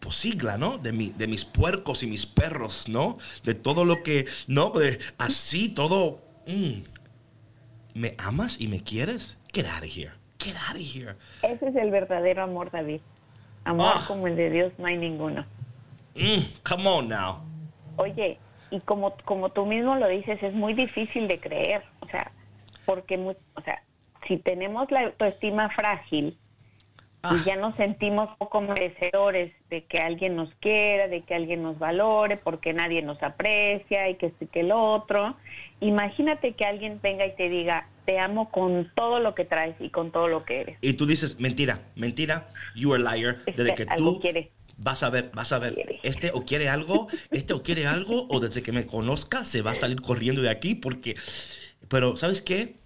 posigla, 0.00 0.56
¿no? 0.56 0.78
De, 0.78 0.92
mi, 0.92 1.10
de 1.10 1.26
mis 1.26 1.44
puercos 1.44 2.02
y 2.02 2.06
mis 2.06 2.26
perros, 2.26 2.88
¿no? 2.88 3.18
De 3.44 3.54
todo 3.54 3.84
lo 3.84 4.02
que, 4.02 4.26
¿no? 4.46 4.70
De, 4.70 4.98
así, 5.18 5.68
todo. 5.68 6.20
Mm. 6.46 6.82
¿Me 7.94 8.14
amas 8.18 8.60
y 8.60 8.68
me 8.68 8.82
quieres? 8.82 9.38
Get 9.52 9.66
out 9.66 9.82
of 9.82 9.90
here. 9.90 10.12
Get 10.38 10.54
out 10.56 10.76
of 10.76 10.82
here. 10.82 11.16
Ese 11.42 11.68
es 11.68 11.76
el 11.76 11.90
verdadero 11.90 12.42
amor, 12.42 12.70
David. 12.70 13.00
Amor 13.64 13.94
ah. 13.96 14.04
como 14.06 14.26
el 14.26 14.36
de 14.36 14.50
Dios 14.50 14.72
no 14.78 14.86
hay 14.86 14.96
ninguno. 14.96 15.44
Mm, 16.14 16.42
come 16.62 16.88
on 16.88 17.08
now. 17.08 17.40
Oye, 17.96 18.38
y 18.70 18.80
como, 18.80 19.16
como 19.24 19.50
tú 19.50 19.66
mismo 19.66 19.96
lo 19.96 20.08
dices, 20.08 20.42
es 20.42 20.54
muy 20.54 20.74
difícil 20.74 21.26
de 21.26 21.40
creer. 21.40 21.82
O 22.00 22.06
sea, 22.06 22.30
porque, 22.84 23.16
o 23.18 23.60
sea, 23.62 23.82
si 24.28 24.36
tenemos 24.38 24.90
la 24.90 25.06
autoestima 25.06 25.70
frágil, 25.70 26.36
y 27.24 27.28
ah. 27.34 27.42
ya 27.44 27.56
nos 27.56 27.74
sentimos 27.76 28.28
poco 28.38 28.60
merecedores 28.60 29.52
de 29.68 29.84
que 29.84 29.98
alguien 29.98 30.36
nos 30.36 30.54
quiera, 30.60 31.08
de 31.08 31.22
que 31.22 31.34
alguien 31.34 31.62
nos 31.62 31.78
valore, 31.78 32.36
porque 32.36 32.72
nadie 32.72 33.02
nos 33.02 33.20
aprecia 33.22 34.08
y 34.08 34.14
que 34.16 34.26
este 34.26 34.46
que 34.46 34.60
el 34.60 34.70
otro. 34.72 35.36
Imagínate 35.80 36.52
que 36.52 36.64
alguien 36.64 37.00
venga 37.02 37.26
y 37.26 37.34
te 37.34 37.48
diga, 37.48 37.88
te 38.04 38.18
amo 38.18 38.50
con 38.50 38.92
todo 38.94 39.18
lo 39.18 39.34
que 39.34 39.44
traes 39.44 39.74
y 39.80 39.90
con 39.90 40.12
todo 40.12 40.28
lo 40.28 40.44
que 40.44 40.60
eres. 40.60 40.78
Y 40.80 40.92
tú 40.92 41.06
dices, 41.06 41.40
mentira, 41.40 41.80
mentira, 41.96 42.48
you 42.74 42.92
are 42.94 43.02
liar, 43.02 43.38
desde 43.44 43.74
que 43.74 43.86
tú 43.86 44.20
vas 44.78 45.02
a 45.02 45.10
ver, 45.10 45.30
vas 45.34 45.52
a 45.52 45.58
ver, 45.58 45.98
este 46.02 46.30
o 46.32 46.44
quiere 46.44 46.68
algo, 46.68 47.08
este 47.30 47.54
o 47.54 47.62
quiere 47.62 47.86
algo, 47.86 48.26
o 48.28 48.40
desde 48.40 48.62
que 48.62 48.72
me 48.72 48.86
conozca 48.86 49.44
se 49.44 49.62
va 49.62 49.72
a 49.72 49.74
salir 49.74 50.00
corriendo 50.00 50.42
de 50.42 50.50
aquí 50.50 50.74
porque, 50.74 51.16
pero 51.88 52.16
¿sabes 52.16 52.42
qué? 52.42 52.76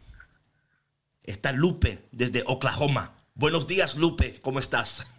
Está 1.25 1.53
Lupe 1.53 1.99
desde 2.13 2.43
Oklahoma 2.47 3.20
Buenos 3.41 3.67
días, 3.67 3.97
Lupe, 3.97 4.39
¿cómo 4.43 4.59
estás? 4.59 5.11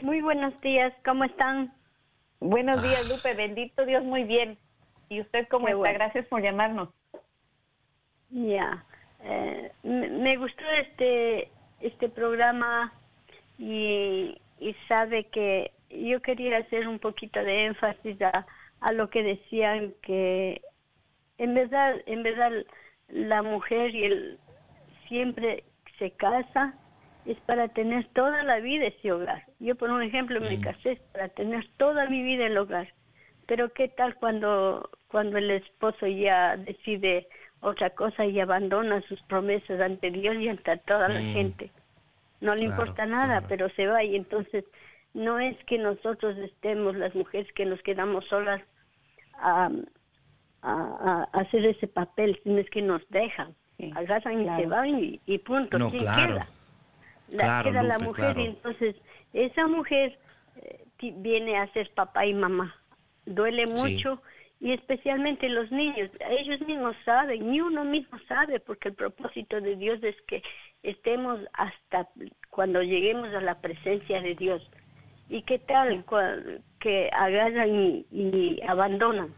Muy 0.00 0.22
buenos 0.22 0.58
días, 0.62 0.90
¿cómo 1.04 1.24
están? 1.24 1.70
Buenos 2.40 2.82
días, 2.82 3.02
ah. 3.04 3.08
Lupe, 3.10 3.34
bendito 3.34 3.84
Dios, 3.84 4.02
muy 4.04 4.24
bien. 4.24 4.56
¿Y 5.10 5.20
usted 5.20 5.46
cómo 5.50 5.68
está? 5.68 5.92
Gracias 5.92 6.26
por 6.28 6.40
llamarnos. 6.40 6.88
Ya, 8.30 8.82
eh, 9.22 9.70
me 9.82 10.34
gustó 10.38 10.64
este, 10.80 11.50
este 11.80 12.08
programa 12.08 12.90
y, 13.58 14.40
sabe 14.88 15.24
que 15.24 15.72
yo 15.90 16.22
quería 16.22 16.56
hacer 16.56 16.88
un 16.88 16.98
poquito 16.98 17.38
de 17.38 17.66
énfasis 17.66 18.22
a, 18.22 18.46
a 18.80 18.92
lo 18.92 19.10
que 19.10 19.22
decían 19.22 19.92
que 20.00 20.62
en 21.36 21.52
verdad, 21.52 21.96
en 22.06 22.22
verdad 22.22 22.52
la 23.08 23.42
mujer 23.42 23.94
y 23.94 24.04
el 24.04 24.38
siempre 25.06 25.64
se 25.98 26.12
casa 26.12 26.78
es 27.24 27.38
para 27.40 27.68
tener 27.68 28.06
toda 28.08 28.42
la 28.42 28.58
vida 28.58 28.86
ese 28.86 29.12
hogar. 29.12 29.44
Yo, 29.60 29.76
por 29.76 29.90
un 29.90 30.02
ejemplo, 30.02 30.40
me 30.40 30.60
casé 30.60 31.00
para 31.12 31.28
tener 31.28 31.68
toda 31.76 32.08
mi 32.08 32.22
vida 32.22 32.46
el 32.46 32.58
hogar. 32.58 32.92
Pero 33.46 33.72
¿qué 33.72 33.88
tal 33.88 34.16
cuando, 34.16 34.90
cuando 35.08 35.38
el 35.38 35.50
esposo 35.50 36.06
ya 36.06 36.56
decide 36.56 37.28
otra 37.60 37.90
cosa 37.90 38.24
y 38.26 38.40
abandona 38.40 39.02
sus 39.02 39.20
promesas 39.22 39.80
ante 39.80 40.10
Dios 40.10 40.36
y 40.36 40.48
ante 40.48 40.76
toda 40.78 41.08
la 41.08 41.20
mm. 41.20 41.32
gente? 41.32 41.70
No 42.40 42.56
le 42.56 42.64
importa 42.64 43.06
nada, 43.06 43.42
pero 43.48 43.68
se 43.70 43.86
va 43.86 44.02
y 44.02 44.16
entonces 44.16 44.64
no 45.14 45.38
es 45.38 45.56
que 45.66 45.78
nosotros 45.78 46.36
estemos, 46.38 46.96
las 46.96 47.14
mujeres 47.14 47.52
que 47.52 47.66
nos 47.66 47.80
quedamos 47.82 48.24
solas, 48.26 48.60
a, 49.34 49.70
a, 50.62 51.28
hacer 51.32 51.64
ese 51.66 51.86
papel, 51.86 52.40
sino 52.42 52.58
es 52.58 52.70
que 52.70 52.82
nos 52.82 53.02
dejan, 53.10 53.54
agarran 53.94 54.42
y 54.42 54.60
se 54.60 54.66
van 54.66 55.20
y, 55.26 55.38
punto. 55.38 55.78
No, 55.78 55.90
claro 55.90 56.44
la, 57.32 57.62
queda 57.62 57.82
la 57.82 57.98
mujer 57.98 58.38
y 58.38 58.46
entonces 58.46 58.96
esa 59.32 59.66
mujer 59.66 60.18
eh, 60.56 60.84
viene 61.16 61.58
a 61.58 61.72
ser 61.72 61.90
papá 61.94 62.26
y 62.26 62.34
mamá. 62.34 62.74
Duele 63.24 63.66
mucho 63.66 64.20
y 64.62 64.72
especialmente 64.72 65.48
los 65.48 65.72
niños, 65.72 66.08
ellos 66.30 66.60
mismos 66.60 66.94
saben, 67.04 67.50
ni 67.50 67.60
uno 67.60 67.84
mismo 67.84 68.16
sabe, 68.28 68.60
porque 68.60 68.90
el 68.90 68.94
propósito 68.94 69.60
de 69.60 69.74
Dios 69.74 69.98
es 70.04 70.14
que 70.28 70.40
estemos 70.84 71.40
hasta 71.52 72.08
cuando 72.48 72.80
lleguemos 72.80 73.34
a 73.34 73.40
la 73.40 73.60
presencia 73.60 74.20
de 74.20 74.36
Dios. 74.36 74.62
¿Y 75.28 75.42
qué 75.42 75.58
tal 75.58 76.04
que 76.78 77.10
agarran 77.12 78.04
y, 78.10 78.60
abandonan? 78.68 79.34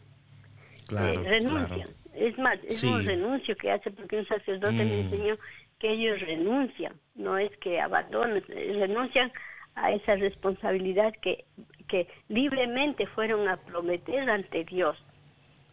Eh, 0.90 1.18
renuncian. 1.24 1.88
Es 2.12 2.36
más, 2.38 2.62
es 2.64 2.82
un 2.82 3.04
renuncio 3.04 3.56
que 3.56 3.72
hace 3.72 3.90
porque 3.92 4.18
un 4.18 4.26
sacerdote 4.26 4.74
me 4.74 4.84
mm. 4.84 5.06
enseñó 5.06 5.38
que 5.84 5.92
ellos 5.92 6.18
renuncian, 6.20 6.94
no 7.14 7.36
es 7.36 7.54
que 7.58 7.78
abandonen, 7.78 8.42
renuncian 8.48 9.30
a 9.74 9.92
esa 9.92 10.16
responsabilidad 10.16 11.12
que, 11.20 11.44
que 11.88 12.08
libremente 12.28 13.06
fueron 13.08 13.46
a 13.48 13.58
prometer 13.58 14.30
ante 14.30 14.64
Dios. 14.64 14.96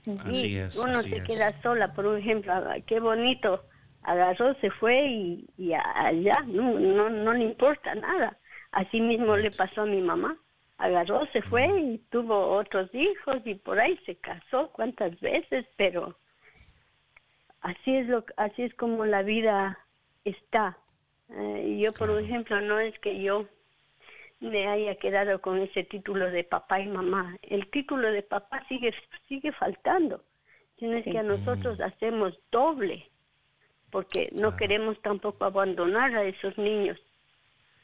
y 0.05 0.59
uno 0.77 1.01
se 1.01 1.23
queda 1.23 1.61
sola, 1.61 1.93
por 1.93 2.17
ejemplo, 2.17 2.51
ah, 2.51 2.75
qué 2.85 2.99
bonito, 2.99 3.63
agarró, 4.03 4.53
se 4.55 4.69
fue 4.69 5.01
y, 5.01 5.73
allá 5.73 6.43
no, 6.45 6.77
no, 6.77 7.09
no 7.09 7.31
le 7.31 7.45
importa 7.45 7.95
nada. 7.95 8.37
Así 8.73 8.99
mismo 8.99 9.37
le 9.37 9.49
pasó 9.51 9.83
a 9.83 9.85
mi 9.85 10.01
mamá. 10.01 10.35
agarró, 10.77 11.25
se 11.27 11.41
fue 11.43 11.67
y 11.67 11.99
tuvo 12.09 12.57
otros 12.57 12.93
hijos 12.93 13.37
y 13.45 13.55
por 13.55 13.79
ahí 13.79 13.97
se 14.05 14.15
casó 14.15 14.71
cuántas 14.73 15.17
veces, 15.21 15.65
pero 15.77 16.17
así 17.61 17.95
es 17.95 18.07
lo 18.09 18.25
así 18.35 18.63
es 18.63 18.73
como 18.73 19.05
la 19.05 19.21
vida 19.21 19.77
está. 20.25 20.77
Eh, 21.29 21.79
yo 21.81 21.93
por 21.93 22.09
ejemplo 22.19 22.59
no 22.61 22.79
es 22.79 22.97
que 22.99 23.21
yo 23.21 23.47
me 24.39 24.67
haya 24.67 24.95
quedado 24.95 25.39
con 25.39 25.59
ese 25.59 25.83
título 25.83 26.29
de 26.31 26.43
papá 26.43 26.79
y 26.79 26.87
mamá. 26.87 27.37
El 27.41 27.69
título 27.69 28.11
de 28.11 28.23
papá 28.23 28.65
sigue 28.67 28.93
sigue 29.27 29.51
faltando. 29.51 30.23
Tienes 30.77 31.03
que 31.03 31.17
a 31.17 31.23
nosotros 31.23 31.79
hacemos 31.79 32.37
doble 32.51 33.07
porque 33.91 34.29
no 34.31 34.55
queremos 34.55 34.99
tampoco 35.01 35.45
abandonar 35.45 36.15
a 36.15 36.23
esos 36.23 36.57
niños 36.57 36.97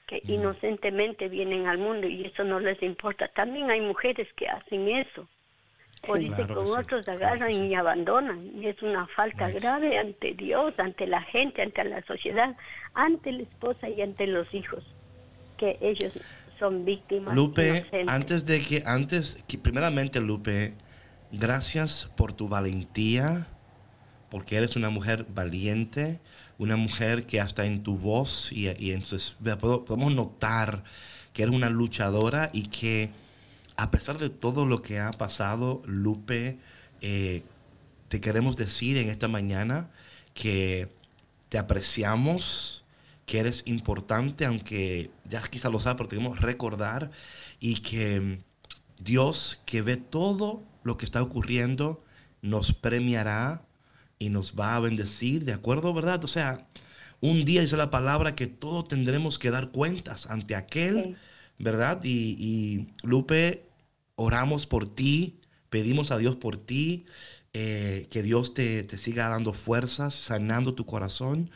que 0.08 0.22
inocentemente 0.24 1.28
vienen 1.28 1.68
al 1.68 1.78
mundo 1.78 2.08
y 2.08 2.26
eso 2.26 2.44
no 2.44 2.60
les 2.60 2.82
importa. 2.82 3.28
También 3.28 3.70
hay 3.70 3.82
mujeres 3.82 4.28
que 4.34 4.48
hacen 4.48 4.88
eso. 4.88 5.28
Por 6.06 6.20
eso 6.20 6.48
con 6.48 6.68
otros 6.68 7.08
agarran 7.08 7.52
y 7.52 7.74
abandonan. 7.76 8.52
Y 8.56 8.68
es 8.68 8.82
una 8.82 9.08
falta 9.08 9.50
grave 9.50 9.98
ante 9.98 10.34
Dios, 10.34 10.74
ante 10.78 11.08
la 11.08 11.22
gente, 11.22 11.62
ante 11.62 11.84
la 11.84 12.02
sociedad, 12.04 12.56
ante 12.94 13.32
la 13.32 13.44
esposa 13.44 13.90
y 13.90 14.02
ante 14.02 14.28
los 14.28 14.52
hijos, 14.54 14.84
que 15.58 15.78
ellos 15.82 16.14
son 16.60 16.86
víctimas. 16.86 17.36
Lupe, 17.36 17.86
antes 18.08 18.46
de 18.46 18.60
que, 18.60 18.84
antes, 18.86 19.44
que, 19.48 19.58
primeramente 19.58 20.20
Lupe, 20.20 20.74
gracias 21.32 22.12
por 22.16 22.34
tu 22.34 22.48
valentía, 22.48 23.48
porque 24.30 24.58
eres 24.58 24.76
una 24.76 24.90
mujer 24.90 25.26
valiente 25.30 26.20
una 26.60 26.76
mujer 26.76 27.26
que 27.26 27.40
hasta 27.40 27.66
en 27.66 27.84
tu 27.84 27.98
voz 27.98 28.52
y, 28.52 28.68
en 28.68 29.04
su, 29.04 29.20
podemos 29.60 30.14
notar 30.14 30.84
que 31.34 31.44
eres 31.44 31.56
una 31.56 31.70
luchadora 31.70 32.50
y 32.54 32.64
que 32.64 33.10
a 33.78 33.92
pesar 33.92 34.18
de 34.18 34.30
todo 34.30 34.66
lo 34.66 34.82
que 34.82 35.00
ha 35.00 35.12
pasado, 35.12 35.82
Lupe, 35.86 36.60
eh, 37.02 37.44
te 38.10 38.20
queremos 38.22 38.58
decir 38.58 38.98
en 38.98 39.10
esta 39.10 39.28
mañana 39.28 39.92
que 40.34 40.90
te 41.50 41.58
apreciamos, 41.58 42.86
que 43.26 43.40
eres 43.40 43.64
importante, 43.66 44.46
aunque 44.46 45.12
ya 45.30 45.42
quizá 45.44 45.70
lo 45.70 45.80
sabes, 45.80 45.98
pero 45.98 46.10
tenemos 46.10 46.40
que 46.40 46.46
recordar 46.46 47.12
y 47.60 47.76
que 47.82 48.42
Dios 49.00 49.62
que 49.66 49.82
ve 49.82 49.98
todo 49.98 50.64
lo 50.84 50.98
que 50.98 51.06
está 51.06 51.22
ocurriendo 51.22 52.04
nos 52.42 52.74
premiará 52.74 53.64
y 54.20 54.30
nos 54.30 54.56
va 54.60 54.76
a 54.76 54.80
bendecir, 54.80 55.46
¿de 55.46 55.54
acuerdo, 55.54 55.94
verdad? 55.94 56.24
O 56.24 56.28
sea, 56.28 56.68
un 57.22 57.46
día 57.46 57.62
dice 57.62 57.78
la 57.78 57.92
palabra 57.92 58.36
que 58.36 58.48
todos 58.48 58.88
tendremos 58.88 59.40
que 59.40 59.52
dar 59.52 59.70
cuentas 59.72 60.28
ante 60.28 60.56
aquel, 60.56 61.18
¿verdad? 61.60 62.00
Y, 62.04 62.88
Lupe, 63.04 63.67
oramos 64.18 64.68
por 64.68 64.94
ti, 64.94 65.40
pedimos 65.70 66.12
a 66.12 66.18
Dios 66.18 66.36
por 66.36 66.58
ti, 66.58 67.06
eh, 67.54 68.08
que 68.12 68.22
Dios 68.22 68.54
te, 68.54 68.86
siga 68.98 69.30
dando 69.30 69.54
fuerzas, 69.54 70.14
sanando 70.14 70.76
tu 70.76 70.86
corazón. 70.86 71.50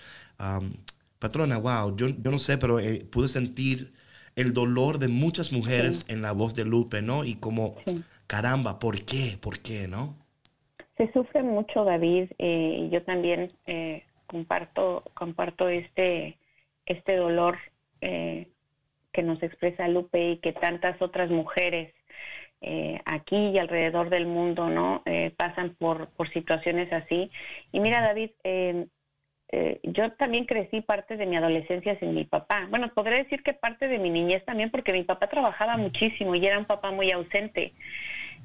patrona, 1.20 1.58
wow, 1.58 1.96
yo, 1.98 2.08
yo, 2.08 2.32
no 2.32 2.40
sé, 2.40 2.58
pero 2.58 2.80
eh, 2.80 3.06
pude 3.12 3.28
sentir 3.28 3.94
el 4.36 4.54
dolor 4.54 4.98
de 5.00 5.08
muchas 5.08 5.52
mujeres 5.52 6.06
en 6.08 6.22
la 6.22 6.32
voz 6.32 6.56
de 6.56 6.66
Lupe, 6.66 7.02
¿no? 7.02 7.26
Y 7.26 7.36
como, 7.36 7.76
caramba, 8.28 8.80
¿por 8.80 9.04
qué? 9.04 9.38
¿Por 9.42 9.60
qué, 9.60 9.88
no? 9.88 10.16
Se 10.98 11.12
sufre 11.12 11.44
mucho, 11.44 11.84
David, 11.84 12.32
eh, 12.38 12.78
y 12.80 12.90
yo 12.90 13.04
también 13.04 13.52
eh, 13.66 14.04
comparto, 14.28 15.04
comparto 15.14 15.68
este, 15.68 16.38
este 16.86 17.16
dolor 17.16 17.58
eh, 18.02 18.48
que 19.12 19.24
nos 19.24 19.42
expresa 19.44 19.88
Lupe 19.88 20.32
y 20.32 20.38
que 20.38 20.54
tantas 20.54 21.02
otras 21.02 21.30
mujeres 21.30 21.94
aquí 23.06 23.50
y 23.50 23.58
alrededor 23.58 24.10
del 24.10 24.28
mundo 24.28 24.70
no 24.70 25.04
pasan 25.38 25.76
por, 25.80 26.10
por 26.10 26.32
situaciones 26.32 26.92
así. 26.94 27.32
Y 27.72 27.80
mira, 27.80 28.02
David, 28.02 28.32
yo 29.84 30.12
también 30.14 30.46
crecí 30.46 30.82
parte 30.82 31.18
de 31.18 31.26
mi 31.26 31.36
adolescencia 31.36 32.00
sin 32.00 32.14
mi 32.14 32.24
papá. 32.24 32.68
Bueno, 32.70 32.90
podría 32.94 33.18
decir 33.18 33.44
que 33.44 33.54
parte 33.54 33.88
de 33.88 34.00
mi 34.00 34.10
niñez 34.10 34.46
también, 34.46 34.70
porque 34.72 34.94
mi 34.94 35.04
papá 35.04 35.28
trabajaba 35.28 35.76
muchísimo 35.78 36.36
y 36.36 36.46
era 36.46 36.58
un 36.60 36.66
papá 36.66 36.92
muy 36.92 37.12
ausente. 37.12 37.74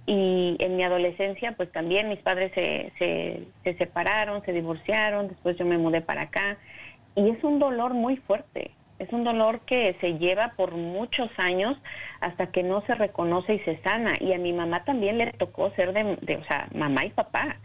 Y 0.09 0.57
en 0.61 0.77
mi 0.77 0.85
adolescencia, 0.85 1.53
pues 1.57 1.71
también 1.73 2.09
mis 2.09 2.21
padres 2.21 2.53
se, 2.55 2.93
se, 2.99 3.75
separaron, 3.77 4.45
se 4.45 4.53
divorciaron, 4.53 5.29
después 5.29 5.57
yo 5.59 5.65
me 5.65 5.79
mudé 5.79 6.01
para 6.01 6.23
acá. 6.23 6.59
Y 7.17 7.29
es 7.31 7.43
un 7.43 7.59
dolor 7.59 7.93
muy 7.95 8.17
fuerte, 8.19 8.71
es 8.99 9.13
un 9.13 9.25
dolor 9.25 9.61
que 9.61 9.97
se 10.01 10.19
lleva 10.19 10.53
por 10.57 10.73
muchos 10.73 11.31
años 11.37 11.77
hasta 12.21 12.51
que 12.51 12.63
no 12.63 12.83
se 12.87 12.95
reconoce 12.95 13.55
y 13.55 13.59
se 13.61 13.79
sana. 13.83 14.15
Y 14.21 14.33
a 14.33 14.39
mi 14.39 14.53
mamá 14.53 14.85
también 14.85 15.19
le 15.19 15.33
tocó 15.33 15.71
ser 15.73 15.93
de, 15.93 16.37
o 16.37 16.45
sea, 16.45 16.69
mamá 16.75 17.05
y 17.05 17.11
papá. 17.11 17.59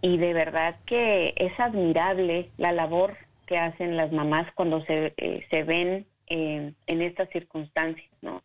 Y 0.00 0.16
de 0.16 0.32
verdad 0.32 0.76
que 0.84 1.34
es 1.36 1.58
admirable 1.60 2.50
la 2.56 2.72
labor 2.72 3.16
que 3.46 3.58
hacen 3.58 3.96
las 3.96 4.10
mamás 4.12 4.50
cuando 4.54 4.84
se, 4.84 5.14
eh, 5.16 5.46
se 5.50 5.62
ven 5.62 6.06
eh, 6.26 6.72
en 6.86 7.02
estas 7.02 7.28
circunstancias, 7.30 8.10
¿no? 8.20 8.42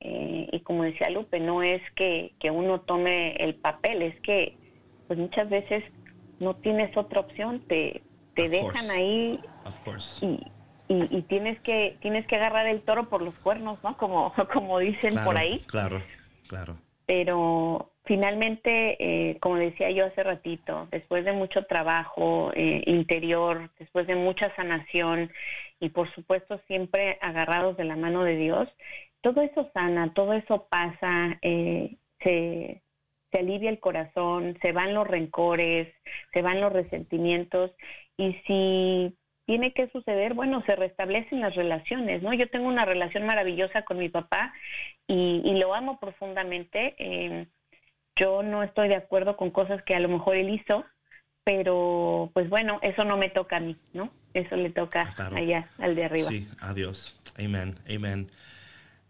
Eh, 0.00 0.48
y 0.52 0.60
como 0.60 0.82
decía 0.82 1.10
Lupe, 1.10 1.40
no 1.40 1.62
es 1.62 1.80
que, 1.94 2.32
uno 2.50 2.80
tome 2.80 3.32
el 3.36 3.54
papel, 3.54 4.02
es 4.02 4.18
que 4.20 4.56
pues 5.06 5.18
muchas 5.18 5.48
veces 5.48 5.84
no 6.38 6.54
tienes 6.56 6.96
otra 6.96 7.20
opción, 7.20 7.60
te, 7.66 8.02
te 8.34 8.48
dejan 8.48 8.90
ahí 8.90 9.40
y, 10.22 10.38
tienes 11.28 11.60
que 11.60 11.96
tienes 12.00 12.26
que 12.26 12.36
agarrar 12.36 12.66
el 12.66 12.82
toro 12.82 13.08
por 13.08 13.22
los 13.22 13.34
cuernos, 13.36 13.78
¿no? 13.82 13.96
Como, 13.96 14.32
como 14.52 14.78
dicen 14.78 15.14
por 15.24 15.38
ahí. 15.38 15.64
Claro, 15.66 16.02
claro. 16.48 16.76
Pero 17.06 17.92
finalmente, 18.04 18.96
eh, 18.98 19.38
como 19.40 19.56
decía 19.56 19.90
yo 19.90 20.06
hace 20.06 20.22
ratito, 20.22 20.88
después 20.90 21.24
de 21.24 21.32
mucho 21.32 21.64
trabajo 21.66 22.50
eh, 22.54 22.82
interior, 22.86 23.70
después 23.78 24.06
de 24.06 24.16
mucha 24.16 24.54
sanación 24.56 25.30
y 25.80 25.90
por 25.90 26.12
supuesto 26.14 26.60
siempre 26.66 27.18
agarrados 27.20 27.76
de 27.76 27.84
la 27.84 27.96
mano 27.96 28.24
de 28.24 28.36
Dios, 28.36 28.68
todo 29.20 29.42
eso 29.42 29.68
sana, 29.74 30.12
todo 30.14 30.34
eso 30.34 30.68
pasa, 30.70 31.38
eh, 31.42 31.96
se, 32.22 32.82
alivia 33.32 33.68
el 33.68 33.80
corazón, 33.80 34.56
se 34.62 34.72
van 34.72 34.94
los 34.94 35.06
rencores, 35.06 35.92
se 36.32 36.40
van 36.40 36.60
los 36.60 36.72
resentimientos 36.72 37.70
y 38.16 38.32
si 38.46 39.14
tiene 39.46 39.72
que 39.72 39.88
suceder, 39.90 40.34
bueno, 40.34 40.62
se 40.66 40.74
restablecen 40.74 41.40
las 41.40 41.54
relaciones, 41.54 42.20
¿no? 42.22 42.34
Yo 42.34 42.50
tengo 42.50 42.66
una 42.66 42.84
relación 42.84 43.24
maravillosa 43.24 43.82
con 43.82 43.98
mi 43.98 44.08
papá 44.08 44.52
y, 45.06 45.54
lo 45.56 45.72
amo 45.74 45.98
profundamente. 46.00 46.96
Eh, 46.98 47.46
yo 48.16 48.42
no 48.42 48.62
estoy 48.62 48.88
de 48.88 48.96
acuerdo 48.96 49.36
con 49.36 49.50
cosas 49.50 49.82
que 49.84 49.94
a 49.94 50.00
lo 50.00 50.08
mejor 50.08 50.36
él 50.36 50.50
hizo, 50.50 50.84
pero 51.44 52.30
pues 52.34 52.48
bueno, 52.48 52.80
eso 52.82 53.04
no 53.04 53.16
me 53.16 53.28
toca 53.28 53.58
a 53.58 53.60
mí, 53.60 53.76
¿no? 53.92 54.10
Eso 54.34 54.56
le 54.56 54.70
toca 54.70 55.14
allá, 55.34 55.70
al 55.78 55.94
de 55.94 56.04
arriba. 56.04 56.28
Sí, 56.28 56.48
adiós. 56.60 57.18
Amén, 57.38 57.78
amén. 57.88 58.30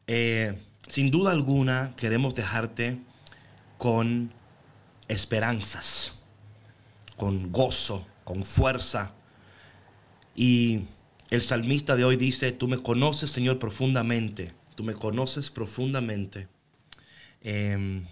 Eh, 0.06 0.54
sin 0.86 1.10
duda 1.10 1.32
alguna 1.32 1.94
queremos 1.96 2.34
dejarte 2.34 2.98
con 3.78 4.32
esperanzas, 5.08 6.20
con 7.16 7.50
gozo, 7.52 8.06
con 8.24 8.44
fuerza. 8.44 9.14
Y 10.36 10.82
el 11.30 11.42
salmista 11.42 11.96
de 11.96 12.04
hoy 12.04 12.16
dice, 12.16 12.52
tú 12.52 12.68
me 12.68 12.78
conoces, 12.78 13.30
Señor, 13.30 13.58
profundamente. 13.58 14.52
Tú 14.74 14.84
me 14.84 14.92
conoces 14.92 15.50
profundamente. 15.50 16.48
Em, 17.40 18.04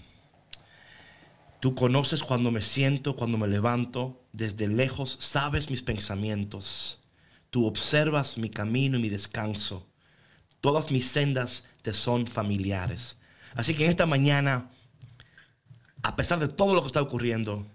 tú 1.61 1.75
conoces 1.75 2.23
cuando 2.25 2.51
me 2.51 2.63
siento, 2.63 3.15
cuando 3.15 3.37
me 3.37 3.47
levanto. 3.47 4.23
Desde 4.33 4.67
lejos 4.69 5.19
sabes 5.21 5.71
mis 5.71 5.83
pensamientos. 5.83 7.03
Tú 7.51 7.67
observas 7.67 8.39
mi 8.39 8.49
camino 8.49 8.99
y 8.99 9.03
mi 9.03 9.11
descanso. 9.11 9.87
Todas 10.63 10.91
mis 10.91 11.07
sendas 11.07 11.67
te 11.83 11.93
son 11.93 12.27
familiares. 12.27 13.19
Así 13.55 13.75
que 13.75 13.85
en 13.85 13.91
esta 13.91 14.07
mañana, 14.07 14.71
a 16.03 16.17
pesar 16.17 16.41
de 16.41 16.49
todo 16.49 16.75
lo 16.75 16.81
que 16.81 16.87
está 16.87 17.03
ocurriendo, 17.03 17.67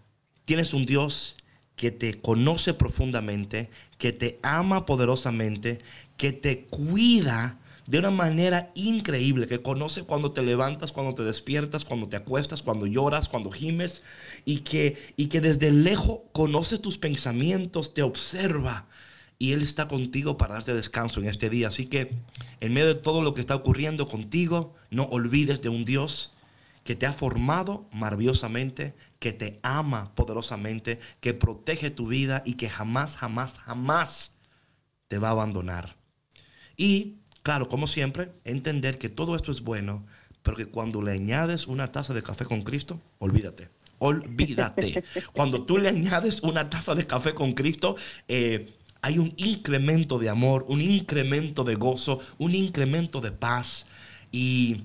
tienes 0.46 0.74
un 0.74 0.88
Dios 0.88 1.38
que 1.80 1.92
te 1.92 2.20
conoce 2.20 2.74
profundamente, 2.74 3.70
que 3.98 4.12
te 4.12 4.38
ama 4.44 4.86
poderosamente, 4.86 5.80
que 6.18 6.34
te 6.34 6.66
cuida 6.66 7.58
de 7.88 8.00
una 8.00 8.12
manera 8.12 8.70
increíble, 8.76 9.48
que 9.48 9.62
conoce 9.62 10.04
cuando 10.04 10.34
te 10.34 10.42
levantas, 10.42 10.92
cuando 10.92 11.16
te 11.16 11.24
despiertas, 11.24 11.86
cuando 11.86 12.10
te 12.10 12.18
acuestas, 12.18 12.64
cuando 12.64 12.86
lloras, 12.86 13.30
cuando 13.30 13.50
gimes, 13.50 14.04
y 14.44 14.58
que, 14.58 15.14
y 15.16 15.28
que 15.28 15.40
desde 15.40 15.72
lejos 15.72 16.20
conoce 16.34 16.80
tus 16.80 16.98
pensamientos, 16.98 17.94
te 17.94 18.02
observa 18.02 18.88
y 19.38 19.54
Él 19.54 19.62
está 19.62 19.88
contigo 19.88 20.38
para 20.38 20.56
darte 20.56 20.74
descanso 20.74 21.22
en 21.22 21.28
este 21.28 21.50
día. 21.50 21.70
Así 21.70 21.86
que 21.86 22.12
en 22.60 22.74
medio 22.74 22.88
de 22.88 22.96
todo 22.96 23.22
lo 23.22 23.34
que 23.34 23.40
está 23.40 23.56
ocurriendo 23.56 24.06
contigo, 24.06 24.76
no 24.92 25.04
olvides 25.04 25.62
de 25.62 25.70
un 25.70 25.86
Dios 25.86 26.34
que 26.84 26.98
te 26.98 27.06
ha 27.06 27.14
formado 27.14 27.86
maravillosamente, 27.94 28.96
que 29.20 29.34
te 29.34 29.60
ama 29.64 30.16
poderosamente, 30.16 31.00
que 31.20 31.34
protege 31.34 31.90
tu 31.90 32.08
vida 32.08 32.42
y 32.46 32.54
que 32.54 32.70
jamás, 32.70 33.18
jamás, 33.18 33.60
jamás 33.60 34.38
te 35.08 35.18
va 35.18 35.30
a 35.30 35.32
abandonar. 35.32 35.98
Y, 36.78 37.18
claro, 37.44 37.68
como 37.68 37.88
siempre, 37.88 38.32
entender 38.46 38.98
que 38.98 39.10
todo 39.10 39.36
esto 39.36 39.52
es 39.52 39.62
bueno, 39.62 40.06
pero 40.42 40.56
que 40.56 40.66
cuando 40.66 41.02
le 41.02 41.12
añades 41.12 41.68
una 41.68 41.92
taza 41.92 42.14
de 42.14 42.24
café 42.24 42.46
con 42.46 42.64
Cristo, 42.64 43.02
olvídate. 43.20 43.70
Olvídate. 44.00 45.04
Cuando 45.34 45.66
tú 45.66 45.78
le 45.78 45.90
añades 45.90 46.42
una 46.42 46.70
taza 46.70 46.96
de 46.96 47.06
café 47.06 47.34
con 47.34 47.52
Cristo, 47.52 47.98
eh, 48.30 48.74
hay 49.02 49.18
un 49.18 49.34
incremento 49.36 50.20
de 50.20 50.30
amor, 50.30 50.66
un 50.70 50.82
incremento 50.82 51.66
de 51.66 51.76
gozo, 51.76 52.20
un 52.38 52.56
incremento 52.56 53.20
de 53.20 53.34
paz. 53.34 53.88
Y 54.32 54.84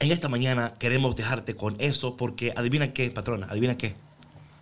en 0.00 0.12
esta 0.12 0.28
mañana 0.28 0.74
queremos 0.78 1.16
dejarte 1.16 1.54
con 1.54 1.80
eso 1.80 2.16
porque 2.16 2.52
adivina 2.56 2.92
qué, 2.92 3.10
patrona, 3.10 3.46
adivina 3.50 3.76
qué. 3.76 3.94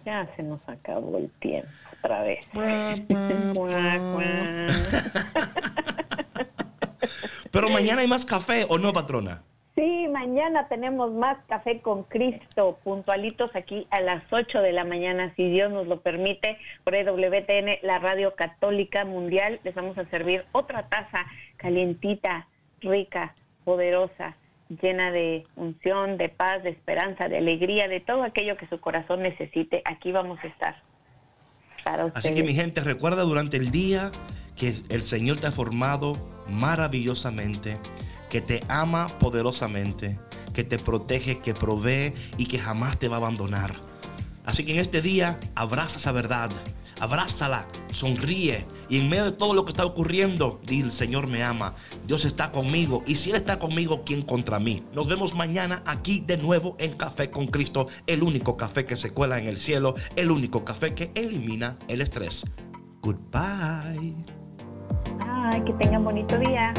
Ya 0.04 0.28
se 0.36 0.42
nos 0.42 0.60
acabó 0.68 1.18
el 1.18 1.30
tiempo 1.40 1.68
otra 2.02 2.22
vez. 2.22 2.44
Pero 7.50 7.70
mañana 7.70 8.02
hay 8.02 8.08
más 8.08 8.26
café, 8.26 8.66
¿o 8.68 8.78
no, 8.78 8.92
patrona? 8.92 9.42
Sí, 9.74 10.06
mañana 10.08 10.68
tenemos 10.68 11.12
más 11.12 11.36
café 11.48 11.80
con 11.80 12.04
Cristo, 12.04 12.78
puntualitos 12.84 13.50
aquí 13.56 13.88
a 13.90 14.00
las 14.00 14.22
8 14.32 14.60
de 14.60 14.72
la 14.72 14.84
mañana, 14.84 15.34
si 15.34 15.50
Dios 15.50 15.72
nos 15.72 15.88
lo 15.88 16.00
permite, 16.00 16.58
por 16.84 16.94
EWTN, 16.94 17.80
la 17.82 17.98
Radio 17.98 18.36
Católica 18.36 19.04
Mundial. 19.04 19.58
Les 19.64 19.74
vamos 19.74 19.98
a 19.98 20.08
servir 20.10 20.44
otra 20.52 20.88
taza 20.88 21.26
calientita, 21.56 22.46
rica, 22.80 23.34
poderosa, 23.64 24.36
llena 24.68 25.10
de 25.10 25.46
unción, 25.56 26.16
de 26.16 26.28
paz, 26.28 26.62
de 26.62 26.70
esperanza, 26.70 27.28
de 27.28 27.38
alegría, 27.38 27.88
de 27.88 28.00
todo 28.00 28.22
aquello 28.22 28.56
que 28.56 28.66
su 28.68 28.80
corazón 28.80 29.22
necesite. 29.22 29.82
Aquí 29.84 30.12
vamos 30.12 30.38
a 30.42 30.46
estar. 30.46 30.82
Así 32.14 32.34
que 32.34 32.42
mi 32.42 32.54
gente, 32.54 32.80
recuerda 32.80 33.22
durante 33.22 33.58
el 33.58 33.70
día 33.70 34.10
que 34.56 34.74
el 34.88 35.02
Señor 35.02 35.38
te 35.38 35.48
ha 35.48 35.52
formado 35.52 36.14
maravillosamente 36.48 37.78
que 38.34 38.40
te 38.40 38.62
ama 38.66 39.06
poderosamente, 39.20 40.18
que 40.52 40.64
te 40.64 40.76
protege, 40.76 41.38
que 41.38 41.54
provee 41.54 42.12
y 42.36 42.46
que 42.46 42.58
jamás 42.58 42.98
te 42.98 43.06
va 43.06 43.14
a 43.14 43.18
abandonar. 43.18 43.76
Así 44.44 44.64
que 44.64 44.72
en 44.72 44.80
este 44.80 45.02
día 45.02 45.38
abraza 45.54 45.98
esa 45.98 46.10
verdad, 46.10 46.50
abrázala, 47.00 47.66
sonríe 47.92 48.66
y 48.88 49.00
en 49.00 49.08
medio 49.08 49.24
de 49.24 49.32
todo 49.32 49.54
lo 49.54 49.64
que 49.64 49.72
está 49.72 49.84
ocurriendo, 49.84 50.60
di 50.64 50.80
el 50.80 50.92
Señor 50.92 51.26
me 51.26 51.42
ama, 51.42 51.74
Dios 52.06 52.24
está 52.24 52.52
conmigo 52.52 53.02
y 53.06 53.16
si 53.16 53.30
Él 53.30 53.36
está 53.36 53.58
conmigo, 53.58 54.02
¿quién 54.04 54.22
contra 54.22 54.58
mí? 54.58 54.84
Nos 54.92 55.08
vemos 55.08 55.34
mañana 55.34 55.82
aquí 55.86 56.20
de 56.20 56.36
nuevo 56.36 56.76
en 56.78 56.96
Café 56.96 57.30
con 57.30 57.46
Cristo, 57.46 57.88
el 58.06 58.22
único 58.22 58.56
café 58.56 58.84
que 58.84 58.96
se 58.96 59.10
cuela 59.10 59.38
en 59.38 59.46
el 59.46 59.58
cielo, 59.58 59.94
el 60.16 60.30
único 60.30 60.64
café 60.64 60.94
que 60.94 61.10
elimina 61.14 61.78
el 61.88 62.00
estrés. 62.00 62.44
Goodbye. 63.00 64.14
Ay, 65.20 65.62
que 65.64 65.72
tengan 65.74 66.04
bonito 66.04 66.38
día. 66.38 66.72